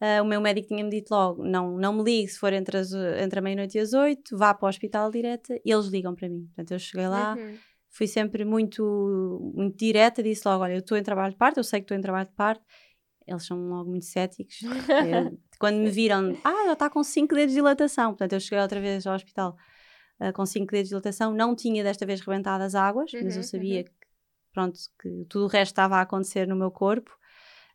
Uh, 0.00 0.22
o 0.22 0.26
meu 0.26 0.40
médico 0.40 0.68
tinha-me 0.68 0.90
dito 0.90 1.10
logo: 1.10 1.42
não, 1.44 1.76
não 1.76 1.92
me 1.94 2.04
ligue 2.04 2.28
se 2.28 2.38
for 2.38 2.52
entre, 2.52 2.76
as, 2.76 2.92
entre 2.92 3.38
a 3.38 3.42
meia-noite 3.42 3.78
e 3.78 3.80
as 3.80 3.94
oito, 3.94 4.36
vá 4.36 4.52
para 4.52 4.66
o 4.66 4.68
hospital 4.68 5.10
direta 5.10 5.58
e 5.64 5.72
eles 5.72 5.86
ligam 5.86 6.14
para 6.14 6.28
mim. 6.28 6.44
Portanto, 6.46 6.72
eu 6.72 6.78
cheguei 6.78 7.08
lá, 7.08 7.34
uhum. 7.34 7.56
fui 7.90 8.06
sempre 8.06 8.44
muito, 8.44 9.52
muito 9.54 9.76
direta, 9.76 10.22
disse 10.22 10.46
logo: 10.46 10.62
olha, 10.62 10.74
eu 10.74 10.80
estou 10.80 10.96
em 10.96 11.02
trabalho 11.02 11.32
de 11.32 11.38
parte, 11.38 11.56
eu 11.56 11.64
sei 11.64 11.80
que 11.80 11.84
estou 11.84 11.96
em 11.96 12.02
trabalho 12.02 12.28
de 12.28 12.34
parte. 12.34 12.62
Eles 13.26 13.44
são 13.44 13.58
logo 13.68 13.90
muito 13.90 14.06
céticos. 14.06 14.60
eu, 14.62 15.38
quando 15.58 15.76
me 15.76 15.90
viram, 15.90 16.34
ah, 16.44 16.62
ela 16.64 16.72
está 16.72 16.88
com 16.88 17.02
5 17.02 17.34
dedos 17.34 17.50
de 17.50 17.56
dilatação. 17.56 18.12
Portanto, 18.12 18.32
eu 18.32 18.40
cheguei 18.40 18.60
outra 18.60 18.80
vez 18.80 19.06
ao 19.06 19.14
hospital 19.14 19.54
uh, 20.20 20.32
com 20.32 20.44
5 20.44 20.70
dedos 20.70 20.84
de 20.84 20.88
dilatação. 20.90 21.32
Não 21.32 21.54
tinha 21.54 21.82
desta 21.82 22.06
vez 22.06 22.20
rebentado 22.20 22.64
as 22.64 22.74
águas, 22.74 23.12
uhum, 23.12 23.20
mas 23.24 23.34
eu 23.34 23.42
uhum, 23.42 23.48
sabia 23.48 23.78
uhum. 23.78 23.84
que, 23.84 23.92
pronto, 24.52 24.78
que 25.00 25.26
tudo 25.28 25.44
o 25.44 25.48
resto 25.48 25.72
estava 25.72 25.96
a 25.96 26.02
acontecer 26.02 26.46
no 26.46 26.56
meu 26.56 26.70
corpo. 26.70 27.10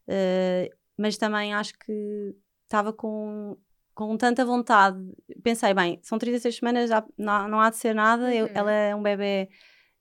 Uh, 0.07 0.73
mas 0.97 1.17
também 1.17 1.53
acho 1.53 1.73
que 1.79 2.35
estava 2.63 2.93
com, 2.93 3.57
com 3.93 4.17
tanta 4.17 4.45
vontade. 4.45 4.97
Pensei, 5.41 5.73
bem, 5.73 5.99
são 6.01 6.17
36 6.17 6.55
semanas, 6.55 6.89
já 6.89 7.03
não, 7.17 7.47
não 7.47 7.59
há 7.59 7.69
de 7.69 7.77
ser 7.77 7.93
nada. 7.93 8.25
Uhum. 8.25 8.31
Eu, 8.31 8.49
ela 8.53 8.71
é 8.71 8.95
um 8.95 9.01
bebê 9.01 9.49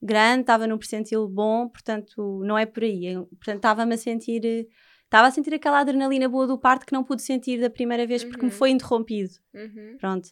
grande, 0.02 0.40
estava 0.40 0.66
num 0.66 0.78
percentil 0.78 1.28
bom, 1.28 1.68
portanto, 1.68 2.42
não 2.44 2.58
é 2.58 2.66
por 2.66 2.82
aí. 2.82 3.14
Portanto, 3.14 3.56
estava-me 3.56 3.94
a 3.94 3.98
sentir. 3.98 4.68
Estava 5.04 5.28
a 5.28 5.30
sentir 5.30 5.52
aquela 5.52 5.80
adrenalina 5.80 6.26
boa 6.26 6.46
do 6.46 6.58
parto 6.58 6.86
que 6.86 6.92
não 6.92 7.04
pude 7.04 7.20
sentir 7.20 7.60
da 7.60 7.68
primeira 7.68 8.06
vez 8.06 8.24
porque 8.24 8.40
uhum. 8.40 8.46
me 8.46 8.50
foi 8.50 8.70
interrompido. 8.70 9.34
Uhum. 9.54 9.96
Pronto. 10.00 10.30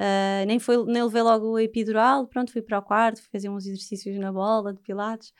Uh, 0.00 0.46
nem, 0.46 0.58
foi, 0.58 0.84
nem 0.84 1.02
levei 1.02 1.22
logo 1.22 1.56
a 1.56 1.62
epidural, 1.62 2.26
pronto, 2.26 2.52
fui 2.52 2.62
para 2.62 2.78
o 2.78 2.82
quarto, 2.82 3.20
fui 3.20 3.30
fazer 3.32 3.48
uns 3.48 3.66
exercícios 3.66 4.16
na 4.18 4.32
bola 4.32 4.72
de 4.72 4.80
pilates. 4.80 5.32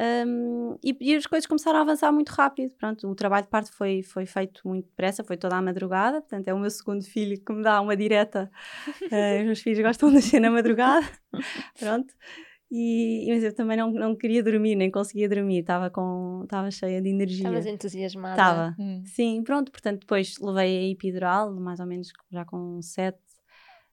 Um, 0.00 0.78
e, 0.82 0.96
e, 1.00 1.16
as 1.16 1.26
coisas 1.26 1.44
começaram 1.44 1.80
a 1.80 1.82
avançar 1.82 2.12
muito 2.12 2.30
rápido. 2.30 2.70
Pronto, 2.78 3.08
o 3.08 3.14
trabalho 3.16 3.44
de 3.44 3.50
parto 3.50 3.72
foi, 3.72 4.02
foi 4.02 4.26
feito 4.26 4.60
muito 4.64 4.86
depressa, 4.86 5.24
foi 5.24 5.36
toda 5.36 5.56
a 5.56 5.62
madrugada. 5.62 6.20
Portanto, 6.20 6.46
é 6.46 6.54
o 6.54 6.58
meu 6.58 6.70
segundo 6.70 7.04
filho 7.04 7.36
que 7.44 7.52
me 7.52 7.62
dá 7.62 7.80
uma 7.80 7.96
direta. 7.96 8.48
Uh, 9.10 9.40
os 9.40 9.44
meus 9.46 9.60
filhos 9.60 9.80
gostam 9.80 10.08
de 10.08 10.16
nascer 10.16 10.40
na 10.40 10.50
madrugada. 10.50 11.06
Pronto. 11.78 12.14
E, 12.70 13.26
mas 13.30 13.42
eu 13.42 13.54
também 13.54 13.76
não, 13.76 13.90
não 13.90 14.14
queria 14.14 14.42
dormir, 14.42 14.76
nem 14.76 14.90
conseguia 14.90 15.28
dormir. 15.28 15.60
Estava 15.60 15.90
com 15.90 16.42
estava 16.44 16.70
cheia 16.70 17.00
de 17.00 17.08
energia. 17.08 17.38
Estavas 17.38 17.66
entusiasmada. 17.66 18.34
Estava. 18.34 18.76
Hum. 18.78 19.02
Sim, 19.06 19.42
pronto. 19.42 19.72
Portanto, 19.72 20.00
depois 20.00 20.38
levei 20.38 20.78
a 20.78 20.92
epidural, 20.92 21.52
mais 21.54 21.80
ou 21.80 21.86
menos 21.86 22.12
já 22.30 22.44
com 22.44 22.80
sete, 22.82 23.18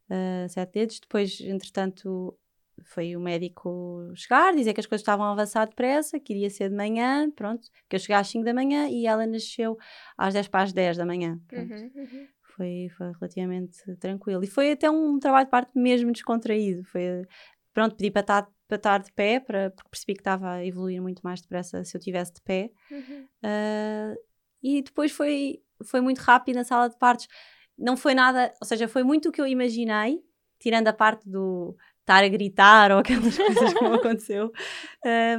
uh, 0.09 0.49
sete 0.49 0.73
dedos. 0.73 0.99
Depois, 0.99 1.39
entretanto, 1.41 2.37
foi 2.83 3.15
o 3.15 3.19
médico 3.19 4.11
chegar, 4.15 4.53
dizer 4.53 4.73
que 4.73 4.79
as 4.79 4.85
coisas 4.85 5.01
estavam 5.01 5.25
a 5.25 5.31
avançar 5.31 5.67
depressa, 5.67 6.19
que 6.19 6.33
iria 6.33 6.49
ser 6.49 6.69
de 6.69 6.75
manhã, 6.75 7.29
pronto, 7.31 7.67
que 7.89 7.95
eu 7.95 7.99
cheguei 7.99 8.15
às 8.15 8.27
5 8.27 8.43
da 8.43 8.53
manhã 8.53 8.87
e 8.89 9.07
ela 9.07 9.25
nasceu 9.25 9.77
às 10.17 10.33
10 10.33 10.47
para 10.49 10.63
as 10.63 10.73
10 10.73 10.97
da 10.97 11.05
manhã. 11.05 11.39
Uhum, 11.51 11.91
uhum. 11.95 12.27
Foi, 12.41 12.87
foi 12.97 13.11
relativamente 13.19 13.95
tranquilo. 13.97 14.43
E 14.43 14.47
foi 14.47 14.71
até 14.71 14.89
um 14.89 15.19
trabalho 15.19 15.45
de 15.45 15.51
parte 15.51 15.77
mesmo 15.77 16.11
descontraído. 16.11 16.83
Foi, 16.85 17.25
pronto, 17.73 17.95
pedi 17.95 18.11
para 18.11 18.21
estar, 18.21 18.49
para 18.67 18.77
estar 18.77 19.01
de 19.01 19.11
pé, 19.11 19.39
para, 19.39 19.71
porque 19.71 19.89
percebi 19.89 20.13
que 20.13 20.21
estava 20.21 20.51
a 20.51 20.65
evoluir 20.65 21.01
muito 21.01 21.21
mais 21.21 21.41
depressa 21.41 21.83
se 21.83 21.95
eu 21.95 21.99
estivesse 21.99 22.33
de 22.33 22.41
pé. 22.41 22.71
Uhum. 22.91 23.27
Uh, 23.43 24.15
e 24.63 24.81
depois 24.81 25.11
foi, 25.11 25.61
foi 25.83 26.01
muito 26.01 26.19
rápido 26.19 26.55
na 26.55 26.63
sala 26.63 26.89
de 26.89 26.97
partos. 26.97 27.27
Não 27.77 27.97
foi 27.97 28.13
nada, 28.13 28.53
ou 28.61 28.67
seja, 28.67 28.87
foi 28.87 29.03
muito 29.03 29.29
o 29.29 29.31
que 29.31 29.41
eu 29.41 29.47
imaginei, 29.47 30.23
tirando 30.59 30.87
a 30.87 30.93
parte 30.93 31.29
do 31.29 31.75
estar 32.05 32.23
a 32.23 32.27
gritar 32.27 32.91
ou 32.91 32.99
aquelas 32.99 33.35
coisas 33.35 33.73
como 33.73 33.95
aconteceu. 33.95 34.51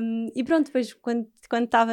Um, 0.00 0.28
e 0.34 0.42
pronto, 0.42 0.66
depois 0.66 0.92
quando 0.92 1.28
estava 1.64 1.92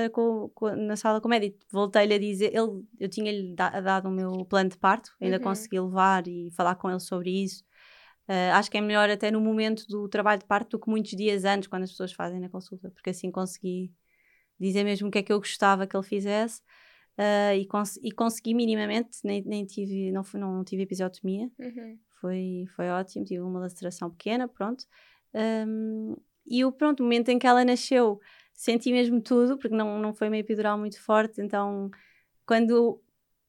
na 0.75 0.95
sala 0.95 1.21
com 1.21 1.27
o 1.27 1.29
médico, 1.29 1.60
voltei-lhe 1.71 2.13
a 2.13 2.19
dizer, 2.19 2.47
ele, 2.56 2.84
eu 2.99 3.08
tinha-lhe 3.08 3.53
da, 3.56 3.79
dado 3.79 4.10
o 4.10 4.12
meu 4.12 4.43
plano 4.45 4.69
de 4.69 4.77
parto, 4.77 5.12
ainda 5.21 5.38
uhum. 5.38 5.43
consegui 5.43 5.79
levar 5.79 6.27
e 6.27 6.49
falar 6.51 6.75
com 6.75 6.89
ele 6.89 6.99
sobre 6.99 7.43
isso. 7.43 7.63
Uh, 8.27 8.53
acho 8.53 8.71
que 8.71 8.77
é 8.77 8.82
melhor 8.82 9.10
até 9.10 9.29
no 9.29 9.39
momento 9.39 9.86
do 9.88 10.08
trabalho 10.08 10.39
de 10.39 10.45
parto 10.45 10.71
do 10.71 10.79
que 10.79 10.89
muitos 10.89 11.12
dias 11.12 11.45
antes, 11.45 11.67
quando 11.67 11.84
as 11.84 11.91
pessoas 11.91 12.13
fazem 12.13 12.39
na 12.39 12.49
consulta, 12.49 12.89
porque 12.89 13.12
assim 13.12 13.29
consegui 13.29 13.91
dizer 14.60 14.84
mesmo 14.84 15.10
o 15.10 15.12
que 15.12 15.19
é 15.19 15.23
que 15.23 15.32
eu 15.32 15.39
gostava 15.39 15.86
que 15.86 15.95
ele 15.95 16.06
fizesse. 16.06 16.62
Uh, 17.17 17.54
e, 17.56 17.65
cons 17.67 17.97
e, 18.02 18.12
consegui 18.12 18.56
minimamente, 18.56 19.19
nem, 19.23 19.43
nem 19.43 19.65
tive, 19.65 20.12
não, 20.12 20.23
não 20.34 20.63
tive 20.63 20.82
episiotomia, 20.82 21.49
uhum 21.60 21.97
foi, 22.23 22.63
foi 22.73 22.89
ótimo, 22.89 23.26
tive 23.26 23.41
uma 23.41 23.60
laceração 23.60 24.10
pequena, 24.10 24.47
pronto. 24.47 24.86
Um, 25.34 26.15
e 26.47 26.63
o 26.63 26.71
pronto, 26.71 27.04
momento 27.04 27.28
em 27.28 27.38
que 27.38 27.45
ela 27.45 27.65
nasceu, 27.65 28.17
senti 28.54 28.93
mesmo 28.93 29.19
tudo, 29.19 29.58
porque 29.58 29.76
não, 29.76 29.99
não 29.99 30.13
foi 30.13 30.30
uma 30.30 30.38
epidural 30.38 30.78
muito 30.78 31.02
forte, 31.02 31.41
então 31.41 31.91
quando 32.45 33.02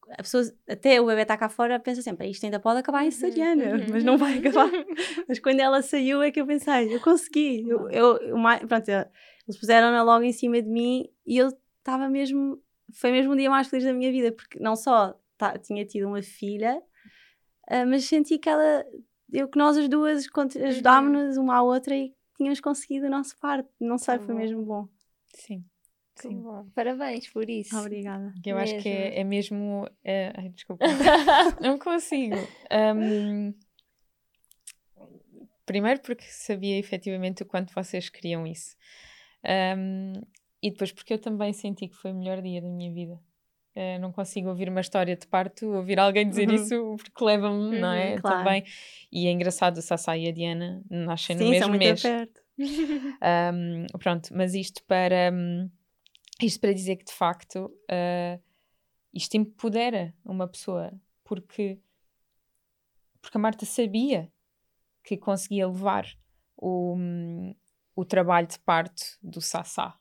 a 0.09 0.17
pessoa, 0.17 0.43
até 0.67 0.99
o 0.99 1.05
bebê 1.05 1.21
está 1.21 1.37
cá 1.37 1.47
fora, 1.47 1.79
pensa 1.79 2.01
sempre, 2.01 2.29
isto 2.29 2.43
ainda 2.43 2.59
pode 2.59 2.79
acabar 2.79 3.05
em 3.05 3.11
cesariana, 3.11 3.63
uhum. 3.63 3.85
mas 3.91 4.03
não 4.03 4.17
vai 4.17 4.39
acabar. 4.39 4.69
mas 5.27 5.39
quando 5.39 5.61
ela 5.61 5.81
saiu 5.81 6.21
é 6.21 6.29
que 6.29 6.41
eu 6.41 6.45
pensei, 6.45 6.93
eu 6.93 6.99
consegui. 6.99 7.67
Eu, 7.67 7.89
eu, 7.89 8.17
eu 8.17 8.37
pronto, 8.67 8.89
eles 8.89 9.57
puseram-na 9.57 10.03
logo 10.03 10.23
em 10.23 10.33
cima 10.33 10.61
de 10.61 10.69
mim 10.69 11.09
e 11.25 11.37
eu 11.37 11.49
estava 11.79 12.09
mesmo, 12.09 12.61
foi 12.93 13.11
mesmo 13.11 13.33
o 13.33 13.35
dia 13.35 13.49
mais 13.49 13.67
feliz 13.67 13.85
da 13.85 13.93
minha 13.93 14.11
vida, 14.11 14.31
porque 14.31 14.59
não 14.59 14.75
só 14.75 15.19
tá, 15.37 15.57
tinha 15.57 15.85
tido 15.85 16.07
uma 16.07 16.21
filha, 16.21 16.81
Uh, 17.69 17.85
mas 17.87 18.05
senti 18.05 18.37
que 18.37 18.47
ela, 18.47 18.85
eu 19.33 19.47
que 19.47 19.57
nós 19.57 19.75
as 19.77 19.89
duas 19.89 20.27
ajudámos-nos 20.63 21.37
uma 21.37 21.55
à 21.55 21.63
outra 21.63 21.95
e 21.95 22.13
tínhamos 22.37 22.59
conseguido 22.59 23.07
a 23.07 23.09
nossa 23.09 23.35
parte. 23.39 23.69
Não 23.79 23.97
sei, 23.97 24.19
foi 24.19 24.35
mesmo 24.35 24.63
bom. 24.63 24.87
Sim. 25.33 25.65
Sim. 26.15 26.41
Bom. 26.41 26.69
Parabéns 26.75 27.27
por 27.27 27.49
isso. 27.49 27.77
Obrigada. 27.77 28.33
Eu 28.45 28.55
mesmo. 28.55 28.75
acho 28.75 28.83
que 28.83 28.89
é, 28.89 29.19
é 29.19 29.23
mesmo. 29.23 29.89
É... 30.03 30.31
Ai, 30.35 30.49
desculpa. 30.49 30.85
não 31.59 31.77
consigo. 31.77 32.35
Um... 32.71 33.53
Primeiro 35.65 35.99
porque 36.01 36.23
sabia 36.25 36.77
efetivamente 36.77 37.41
o 37.41 37.45
quanto 37.45 37.73
vocês 37.73 38.07
queriam 38.09 38.45
isso. 38.45 38.77
Um... 39.43 40.13
E 40.65 40.71
depois 40.71 40.91
porque 40.91 41.13
eu 41.13 41.19
também 41.19 41.53
senti 41.53 41.87
que 41.87 41.95
foi 41.95 42.11
o 42.11 42.15
melhor 42.15 42.41
dia 42.41 42.59
da 42.59 42.67
minha 42.67 42.91
vida. 42.91 43.21
Uh, 43.75 43.99
não 44.01 44.11
consigo 44.11 44.49
ouvir 44.49 44.67
uma 44.67 44.81
história 44.81 45.15
de 45.15 45.27
parto, 45.27 45.67
ouvir 45.67 45.99
alguém 45.99 46.27
dizer 46.27 46.49
uhum. 46.49 46.55
isso 46.55 46.95
porque 46.97 47.23
leva-me, 47.23 47.75
uhum, 47.75 47.79
não 47.79 47.91
é? 47.91 48.17
Claro. 48.17 48.37
Também. 48.37 48.63
E 49.11 49.27
é 49.27 49.31
engraçado, 49.31 49.77
o 49.77 49.81
Sassá 49.83 50.17
e 50.17 50.27
a 50.27 50.31
Diana 50.31 50.81
nascem 50.89 51.37
Sim, 51.37 51.43
no 51.43 51.49
mesmo 51.51 51.73
mês. 51.73 52.01
Perto. 52.01 52.41
um, 52.57 53.85
pronto, 53.99 54.29
mas 54.33 54.55
isto 54.55 54.83
para 54.85 55.31
um, 55.31 55.69
isto 56.41 56.59
para 56.59 56.73
dizer 56.73 56.95
que 56.95 57.05
de 57.05 57.13
facto 57.13 57.65
uh, 57.65 58.41
isto 59.13 59.37
empodera 59.37 60.15
uma 60.25 60.47
pessoa 60.47 60.91
porque 61.23 61.77
porque 63.21 63.37
a 63.37 63.41
Marta 63.41 63.67
sabia 63.67 64.31
que 65.03 65.15
conseguia 65.15 65.67
levar 65.67 66.07
o, 66.57 66.95
um, 66.95 67.53
o 67.95 68.03
trabalho 68.03 68.47
de 68.47 68.57
parto 68.57 69.03
do 69.21 69.41
Sassá, 69.41 69.99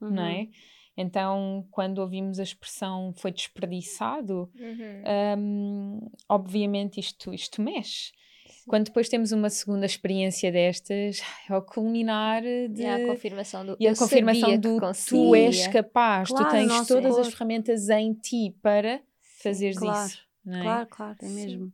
uhum. 0.00 0.10
não 0.10 0.24
é? 0.24 0.48
Então, 0.96 1.66
quando 1.70 1.98
ouvimos 1.98 2.40
a 2.40 2.42
expressão 2.42 3.12
foi 3.16 3.30
desperdiçado, 3.30 4.50
uhum. 4.58 5.38
um, 5.38 6.10
obviamente 6.28 6.98
isto, 6.98 7.34
isto 7.34 7.60
mexe. 7.60 8.12
Sim. 8.46 8.64
Quando 8.66 8.86
depois 8.86 9.08
temos 9.08 9.30
uma 9.30 9.50
segunda 9.50 9.84
experiência 9.84 10.50
destas, 10.50 11.20
é 11.48 11.54
o 11.54 11.60
culminar 11.60 12.42
de. 12.42 12.82
E 12.82 12.86
a 12.86 13.06
confirmação 13.06 13.66
do. 13.66 13.76
E 13.78 13.86
a 13.86 13.94
confirmação 13.94 14.58
do 14.58 14.78
tu 15.06 15.34
és 15.34 15.66
capaz, 15.66 16.30
claro, 16.30 16.46
tu 16.46 16.50
tens 16.50 16.86
todas 16.86 17.18
as 17.18 17.28
ferramentas 17.28 17.90
em 17.90 18.14
ti 18.14 18.56
para 18.62 19.02
fazeres 19.42 19.76
claro, 19.76 20.06
isso. 20.06 20.18
É? 20.46 20.62
Claro, 20.62 20.86
claro, 20.88 21.16
é 21.20 21.28
mesmo. 21.28 21.72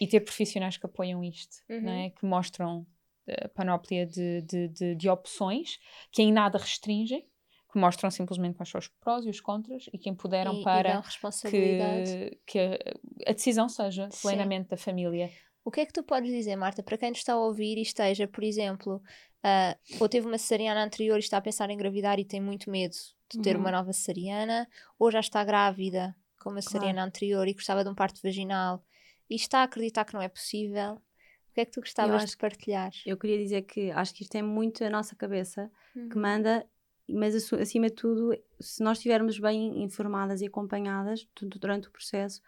E 0.00 0.06
ter 0.06 0.20
profissionais 0.20 0.78
que 0.78 0.86
apoiam 0.86 1.22
isto, 1.22 1.58
uhum. 1.68 1.82
não 1.82 1.92
é? 1.92 2.10
que 2.10 2.24
mostram 2.24 2.86
a 3.28 3.48
panóplia 3.48 4.06
de, 4.06 4.42
de, 4.42 4.68
de, 4.68 4.94
de 4.96 5.08
opções 5.08 5.78
que 6.10 6.22
em 6.22 6.32
nada 6.32 6.58
restringem 6.58 7.24
que 7.72 7.78
mostram 7.78 8.10
simplesmente 8.10 8.56
quais 8.56 8.68
são 8.68 8.78
os 8.78 8.88
prós 8.88 9.24
e 9.24 9.30
os 9.30 9.40
contras 9.40 9.86
e 9.92 9.98
que 9.98 10.10
empoderam 10.10 10.60
e, 10.60 10.62
para 10.62 10.90
e 10.90 11.50
que, 11.50 12.38
que 12.46 12.58
a, 12.58 13.30
a, 13.30 13.32
decisão 13.32 13.66
seja 13.68 14.10
Sim. 14.10 14.28
plenamente 14.28 14.68
da 14.68 14.76
família. 14.76 15.30
O 15.64 15.70
que 15.70 15.80
é 15.80 15.86
que 15.86 15.92
tu 15.92 16.02
podes 16.02 16.30
dizer, 16.30 16.54
Marta, 16.56 16.82
para 16.82 16.98
quem 16.98 17.10
nos 17.10 17.20
está 17.20 17.32
a 17.32 17.38
ouvir 17.38 17.78
e 17.78 17.82
esteja, 17.82 18.28
por 18.28 18.44
exemplo, 18.44 18.96
uh, 18.96 20.00
ou 20.00 20.08
teve 20.08 20.26
uma 20.26 20.36
cesariana 20.36 20.84
anterior 20.84 21.16
e 21.16 21.20
está 21.20 21.38
a 21.38 21.40
pensar 21.40 21.70
em 21.70 21.74
engravidar 21.74 22.18
e 22.18 22.24
tem 22.24 22.40
muito 22.40 22.70
medo 22.70 22.94
de 23.30 23.40
ter 23.40 23.54
uhum. 23.54 23.62
uma 23.62 23.70
nova 23.70 23.92
cesariana, 23.92 24.68
ou 24.98 25.10
já 25.10 25.20
está 25.20 25.42
grávida 25.42 26.14
com 26.38 26.50
uma 26.50 26.60
cesariana 26.60 26.94
claro. 26.94 27.08
anterior 27.08 27.48
e 27.48 27.54
gostava 27.54 27.82
de 27.82 27.88
um 27.88 27.94
parto 27.94 28.20
vaginal 28.22 28.84
e 29.30 29.36
está 29.36 29.60
a 29.60 29.62
acreditar 29.62 30.04
que 30.04 30.12
não 30.12 30.20
é 30.20 30.28
possível, 30.28 30.94
o 30.94 31.54
que 31.54 31.60
é 31.60 31.64
que 31.64 31.70
tu 31.70 31.80
gostavas 31.80 32.28
de 32.28 32.36
partilhar? 32.36 32.90
Eu 33.06 33.16
queria 33.16 33.38
dizer 33.38 33.62
que 33.62 33.90
acho 33.92 34.12
que 34.12 34.24
isto 34.24 34.34
é 34.34 34.42
muito 34.42 34.84
a 34.84 34.90
nossa 34.90 35.16
cabeça 35.16 35.70
uhum. 35.96 36.08
que 36.10 36.18
manda 36.18 36.66
mas 37.08 37.34
acima 37.52 37.88
de 37.88 37.94
tudo, 37.94 38.36
se 38.60 38.82
nós 38.82 38.98
estivermos 38.98 39.38
bem 39.38 39.82
informadas 39.82 40.40
e 40.40 40.46
acompanhadas 40.46 41.26
durante 41.40 41.88
o 41.88 41.90
processo, 41.90 42.40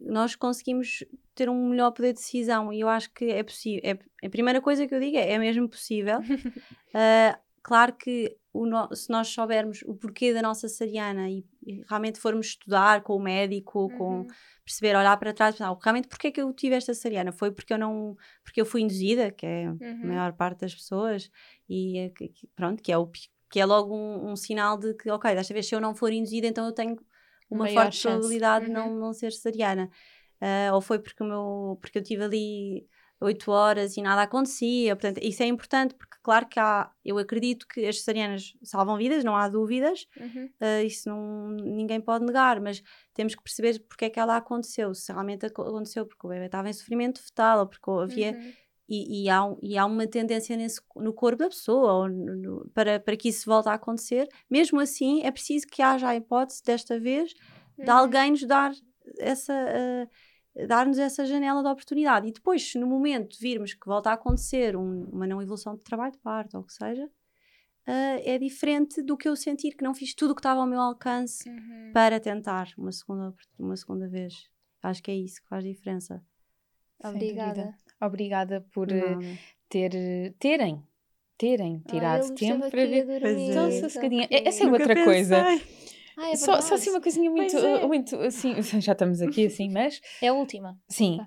nós 0.00 0.34
conseguimos 0.34 1.04
ter 1.34 1.48
um 1.50 1.68
melhor 1.68 1.90
poder 1.90 2.14
de 2.14 2.20
decisão 2.20 2.72
e 2.72 2.80
eu 2.80 2.88
acho 2.88 3.12
que 3.12 3.26
é 3.26 3.42
possível. 3.42 3.80
É, 3.84 4.26
a 4.26 4.30
primeira 4.30 4.60
coisa 4.60 4.86
que 4.86 4.94
eu 4.94 5.00
digo 5.00 5.16
é, 5.16 5.32
é 5.32 5.38
mesmo 5.38 5.68
possível. 5.68 6.20
uh, 6.20 7.38
claro 7.62 7.92
que 7.92 8.36
no, 8.52 8.94
se 8.94 9.10
nós 9.10 9.28
soubermos 9.28 9.82
o 9.86 9.94
porquê 9.94 10.32
da 10.32 10.42
nossa 10.42 10.68
cesariana 10.68 11.30
e, 11.30 11.44
e, 11.64 11.84
realmente 11.88 12.18
formos 12.18 12.48
estudar 12.48 13.02
com 13.02 13.14
o 13.14 13.22
médico, 13.22 13.82
uhum. 13.82 13.98
com 13.98 14.26
perceber, 14.64 14.96
olhar 14.96 15.16
para 15.18 15.32
trás, 15.32 15.54
pensar, 15.54 15.76
realmente 15.82 16.08
porquê 16.08 16.28
é 16.28 16.30
que 16.30 16.40
eu 16.40 16.52
tive 16.52 16.74
esta 16.74 16.94
cesariana? 16.94 17.32
Foi 17.32 17.50
porque 17.50 17.72
eu 17.72 17.78
não, 17.78 18.16
porque 18.42 18.60
eu 18.60 18.66
fui 18.66 18.80
induzida, 18.80 19.30
que 19.30 19.46
é 19.46 19.68
uhum. 19.68 20.00
a 20.02 20.06
maior 20.06 20.32
parte 20.32 20.60
das 20.60 20.74
pessoas, 20.74 21.30
e 21.68 21.98
é 21.98 22.12
pronto, 22.56 22.82
que 22.82 22.90
é 22.90 22.98
o 22.98 23.06
que 23.50 23.58
é 23.58 23.66
logo 23.66 23.94
um, 23.94 24.30
um, 24.30 24.36
sinal 24.36 24.78
de 24.78 24.94
que, 24.94 25.10
ok, 25.10 25.34
desta 25.34 25.52
vez 25.52 25.68
se 25.68 25.74
eu 25.74 25.80
não 25.80 25.94
for 25.94 26.12
induzida, 26.12 26.46
então 26.46 26.64
eu 26.64 26.72
tenho 26.72 26.96
uma 27.50 27.64
Maior 27.64 27.82
forte 27.82 27.96
chance. 27.96 28.14
probabilidade 28.14 28.66
de 28.66 28.70
não, 28.70 28.88
uhum. 28.90 28.98
não 28.98 29.12
ser 29.12 29.32
cesariana. 29.32 29.90
Uh, 30.40 30.72
ou 30.72 30.80
foi 30.80 31.00
porque, 31.00 31.22
o 31.22 31.26
meu, 31.26 31.78
porque 31.82 31.98
eu 31.98 32.02
tive 32.02 32.24
ali 32.24 32.88
oito 33.20 33.50
horas 33.50 33.96
e 33.96 34.02
nada 34.02 34.22
acontecia. 34.22 34.96
Portanto, 34.96 35.18
isso 35.22 35.42
é 35.42 35.46
importante 35.46 35.94
porque, 35.94 36.16
claro 36.22 36.46
que 36.48 36.58
há, 36.58 36.90
eu 37.04 37.18
acredito 37.18 37.66
que 37.66 37.86
as 37.86 37.98
cesarianas 37.98 38.54
salvam 38.62 38.96
vidas, 38.96 39.24
não 39.24 39.36
há 39.36 39.48
dúvidas, 39.48 40.06
uhum. 40.18 40.48
uh, 40.60 40.86
isso 40.86 41.08
não, 41.08 41.50
ninguém 41.50 42.00
pode 42.00 42.24
negar, 42.24 42.60
mas 42.60 42.82
temos 43.12 43.34
que 43.34 43.42
perceber 43.42 43.80
porque 43.80 44.06
é 44.06 44.10
que 44.10 44.18
ela 44.18 44.36
aconteceu. 44.36 44.94
Se 44.94 45.12
realmente 45.12 45.44
aconteceu 45.44 46.06
porque 46.06 46.26
o 46.26 46.30
bebê 46.30 46.46
estava 46.46 46.70
em 46.70 46.72
sofrimento 46.72 47.22
fetal 47.22 47.60
ou 47.60 47.66
porque 47.66 47.90
havia. 47.90 48.32
Uhum. 48.32 48.52
E, 48.92 49.22
e, 49.22 49.30
há, 49.30 49.40
e 49.62 49.78
há 49.78 49.86
uma 49.86 50.04
tendência 50.04 50.56
nesse, 50.56 50.80
no 50.96 51.12
corpo 51.12 51.38
da 51.38 51.48
pessoa 51.48 52.08
no, 52.08 52.34
no, 52.34 52.70
para, 52.74 52.98
para 52.98 53.16
que 53.16 53.28
isso 53.28 53.48
volte 53.48 53.68
a 53.68 53.74
acontecer. 53.74 54.28
Mesmo 54.50 54.80
assim, 54.80 55.22
é 55.22 55.30
preciso 55.30 55.68
que 55.68 55.80
haja 55.80 56.08
a 56.08 56.16
hipótese, 56.16 56.60
desta 56.64 56.98
vez, 56.98 57.32
uhum. 57.78 57.84
de 57.84 57.90
alguém 57.90 58.32
nos 58.32 58.44
dar 58.44 58.72
essa. 59.18 59.54
Uh, 59.54 60.30
dar-nos 60.66 60.98
essa 60.98 61.24
janela 61.24 61.62
de 61.62 61.68
oportunidade. 61.68 62.26
E 62.26 62.32
depois, 62.32 62.72
se 62.72 62.76
no 62.76 62.86
momento 62.86 63.38
virmos 63.40 63.72
que 63.72 63.86
volta 63.86 64.10
a 64.10 64.14
acontecer 64.14 64.76
um, 64.76 65.04
uma 65.04 65.24
não 65.24 65.40
evolução 65.40 65.76
de 65.76 65.82
trabalho 65.82 66.10
de 66.10 66.18
parto 66.18 66.56
ou 66.56 66.64
o 66.64 66.66
que 66.66 66.72
seja, 66.72 67.04
uh, 67.06 67.10
é 68.24 68.36
diferente 68.36 69.00
do 69.00 69.16
que 69.16 69.28
eu 69.28 69.36
sentir 69.36 69.76
que 69.76 69.84
não 69.84 69.94
fiz 69.94 70.12
tudo 70.12 70.32
o 70.32 70.34
que 70.34 70.40
estava 70.40 70.60
ao 70.60 70.66
meu 70.66 70.80
alcance 70.80 71.48
uhum. 71.48 71.92
para 71.94 72.18
tentar 72.18 72.68
uma 72.76 72.90
segunda, 72.90 73.32
uma 73.56 73.76
segunda 73.76 74.08
vez. 74.08 74.50
Acho 74.82 75.00
que 75.00 75.12
é 75.12 75.14
isso 75.14 75.40
que 75.40 75.48
faz 75.48 75.62
diferença. 75.62 76.20
Obrigada. 77.02 77.74
Obrigada 78.00 78.64
por 78.72 78.88
uh, 78.88 79.38
ter, 79.68 79.92
terem 80.38 80.82
terem 81.40 81.82
tirado 81.88 82.26
ah, 82.30 82.34
tempo 82.34 82.70
para 82.70 82.86
ver. 82.86 83.22
Então, 83.24 83.72
sossegadinha. 83.72 84.28
Essa 84.30 84.64
é 84.64 84.66
outra 84.66 84.88
pensei. 84.88 85.04
coisa. 85.04 85.42
Ah, 86.18 86.30
é 86.32 86.36
só, 86.36 86.60
só 86.60 86.74
assim 86.74 86.90
uma 86.90 87.00
coisinha 87.00 87.30
muito, 87.30 87.56
é. 87.56 87.86
muito 87.86 88.14
assim, 88.16 88.60
já 88.78 88.92
estamos 88.92 89.22
aqui 89.22 89.46
assim, 89.48 89.70
mas. 89.70 90.02
É 90.20 90.28
a 90.28 90.34
última. 90.34 90.78
Sim. 90.86 91.16
Tá. 91.16 91.26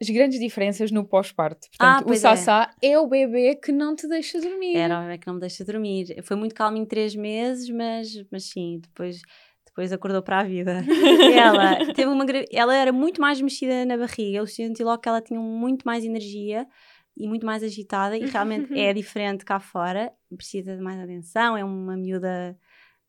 As 0.00 0.10
grandes 0.10 0.40
diferenças 0.40 0.90
no 0.90 1.04
pós-parto. 1.04 1.68
Portanto, 1.68 2.08
ah, 2.08 2.12
o 2.12 2.16
Sassá 2.16 2.74
é. 2.82 2.90
é. 2.90 2.98
o 2.98 3.06
bebê 3.06 3.54
que 3.54 3.70
não 3.70 3.94
te 3.94 4.08
deixa 4.08 4.40
dormir. 4.40 4.76
Era 4.76 4.98
o 4.98 5.02
bebê 5.02 5.18
que 5.18 5.28
não 5.28 5.34
me 5.34 5.40
deixa 5.40 5.64
dormir. 5.64 6.20
Foi 6.24 6.36
muito 6.36 6.56
calmo 6.56 6.76
em 6.76 6.84
três 6.84 7.14
meses, 7.14 7.70
mas, 7.70 8.08
mas 8.32 8.46
sim, 8.46 8.80
depois 8.82 9.22
depois 9.72 9.90
acordou 9.90 10.22
para 10.22 10.40
a 10.40 10.44
vida. 10.44 10.84
ela 11.34 11.92
teve 11.94 12.06
uma 12.06 12.26
ela 12.50 12.76
era 12.76 12.92
muito 12.92 13.20
mais 13.20 13.40
mexida 13.40 13.84
na 13.86 13.96
barriga. 13.96 14.38
Eu 14.38 14.46
senti 14.46 14.84
logo 14.84 15.00
que 15.00 15.08
ela 15.08 15.20
tinha 15.20 15.40
muito 15.40 15.84
mais 15.84 16.04
energia 16.04 16.66
e 17.16 17.26
muito 17.26 17.46
mais 17.46 17.62
agitada 17.62 18.16
e 18.16 18.26
realmente 18.26 18.72
é 18.78 18.92
diferente 18.92 19.44
cá 19.44 19.58
fora. 19.58 20.12
Precisa 20.36 20.76
de 20.76 20.82
mais 20.82 21.00
atenção, 21.00 21.56
é 21.56 21.64
uma 21.64 21.96
miúda 21.96 22.56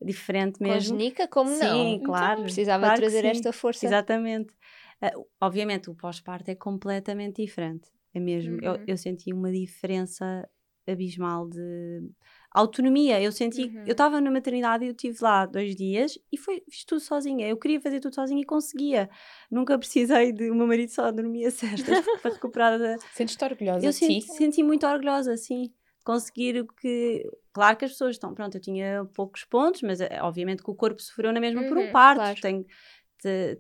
diferente 0.02 0.62
mesmo. 0.62 0.92
Congénica, 0.92 1.28
como 1.28 1.50
sim, 1.50 1.64
não? 1.66 1.76
Sim, 1.76 2.02
claro. 2.04 2.34
Então, 2.34 2.44
precisava 2.44 2.86
claro 2.86 3.00
trazer 3.00 3.26
esta 3.26 3.52
força. 3.52 3.86
Exatamente. 3.86 4.54
Uh, 5.02 5.26
obviamente, 5.42 5.90
o 5.90 5.96
pós-parto 5.96 6.50
é 6.50 6.56
completamente 6.56 7.42
diferente. 7.42 7.90
É 8.14 8.22
mesmo. 8.22 8.54
Uhum. 8.54 8.60
Eu, 8.62 8.80
eu 8.88 8.98
senti 8.98 9.34
uma 9.34 9.52
diferença 9.52 10.48
abismal 10.88 11.50
de 11.50 12.10
autonomia. 12.54 13.22
Eu 13.22 13.32
senti, 13.32 13.64
uhum. 13.64 13.84
eu 13.86 13.94
estava 13.94 14.22
na 14.22 14.30
maternidade 14.30 14.86
e 14.86 14.88
eu 14.88 14.92
estive 14.92 15.18
lá 15.22 15.46
dois 15.46 15.76
dias 15.76 16.18
e 16.32 16.38
foi, 16.38 16.64
fiz 16.70 16.86
tudo 16.86 17.02
sozinha. 17.02 17.48
Eu 17.48 17.58
queria 17.58 17.82
fazer 17.82 18.00
tudo 18.00 18.14
sozinha 18.14 18.42
e 18.42 18.46
conseguia. 18.46 19.10
Nunca 19.50 19.78
precisei 19.78 20.32
de. 20.32 20.50
O 20.50 20.56
meu 20.56 20.68
marido 20.68 20.90
só 20.90 21.12
dormia 21.12 21.50
cestas 21.52 22.06
para 22.22 22.34
recuperar 22.34 22.78
da. 22.78 22.98
Sentes-te 23.14 23.44
orgulhosa? 23.44 23.86
Eu 23.86 23.92
de 23.92 23.98
senti, 23.98 24.22
senti 24.22 24.64
muito 24.64 24.86
orgulhosa, 24.86 25.36
sim 25.36 25.74
conseguir 26.04 26.60
o 26.62 26.68
que. 26.68 27.30
Claro 27.52 27.78
que 27.78 27.86
as 27.86 27.92
pessoas 27.92 28.16
estão. 28.16 28.34
Pronto, 28.34 28.56
eu 28.56 28.62
tinha 28.62 29.06
poucos 29.14 29.44
pontos, 29.46 29.82
mas 29.82 30.02
eh, 30.02 30.20
obviamente 30.22 30.64
que 30.64 30.70
o 30.70 30.76
corpo 30.76 31.02
sofreu 31.02 31.32
na 31.32 31.40
mesma 31.40 31.62
uhum, 31.62 31.68
por 31.70 31.78
um 31.78 31.86
uhum, 31.86 31.92
parto. 31.92 32.20
Claro. 32.20 32.42
Tem, 32.42 32.66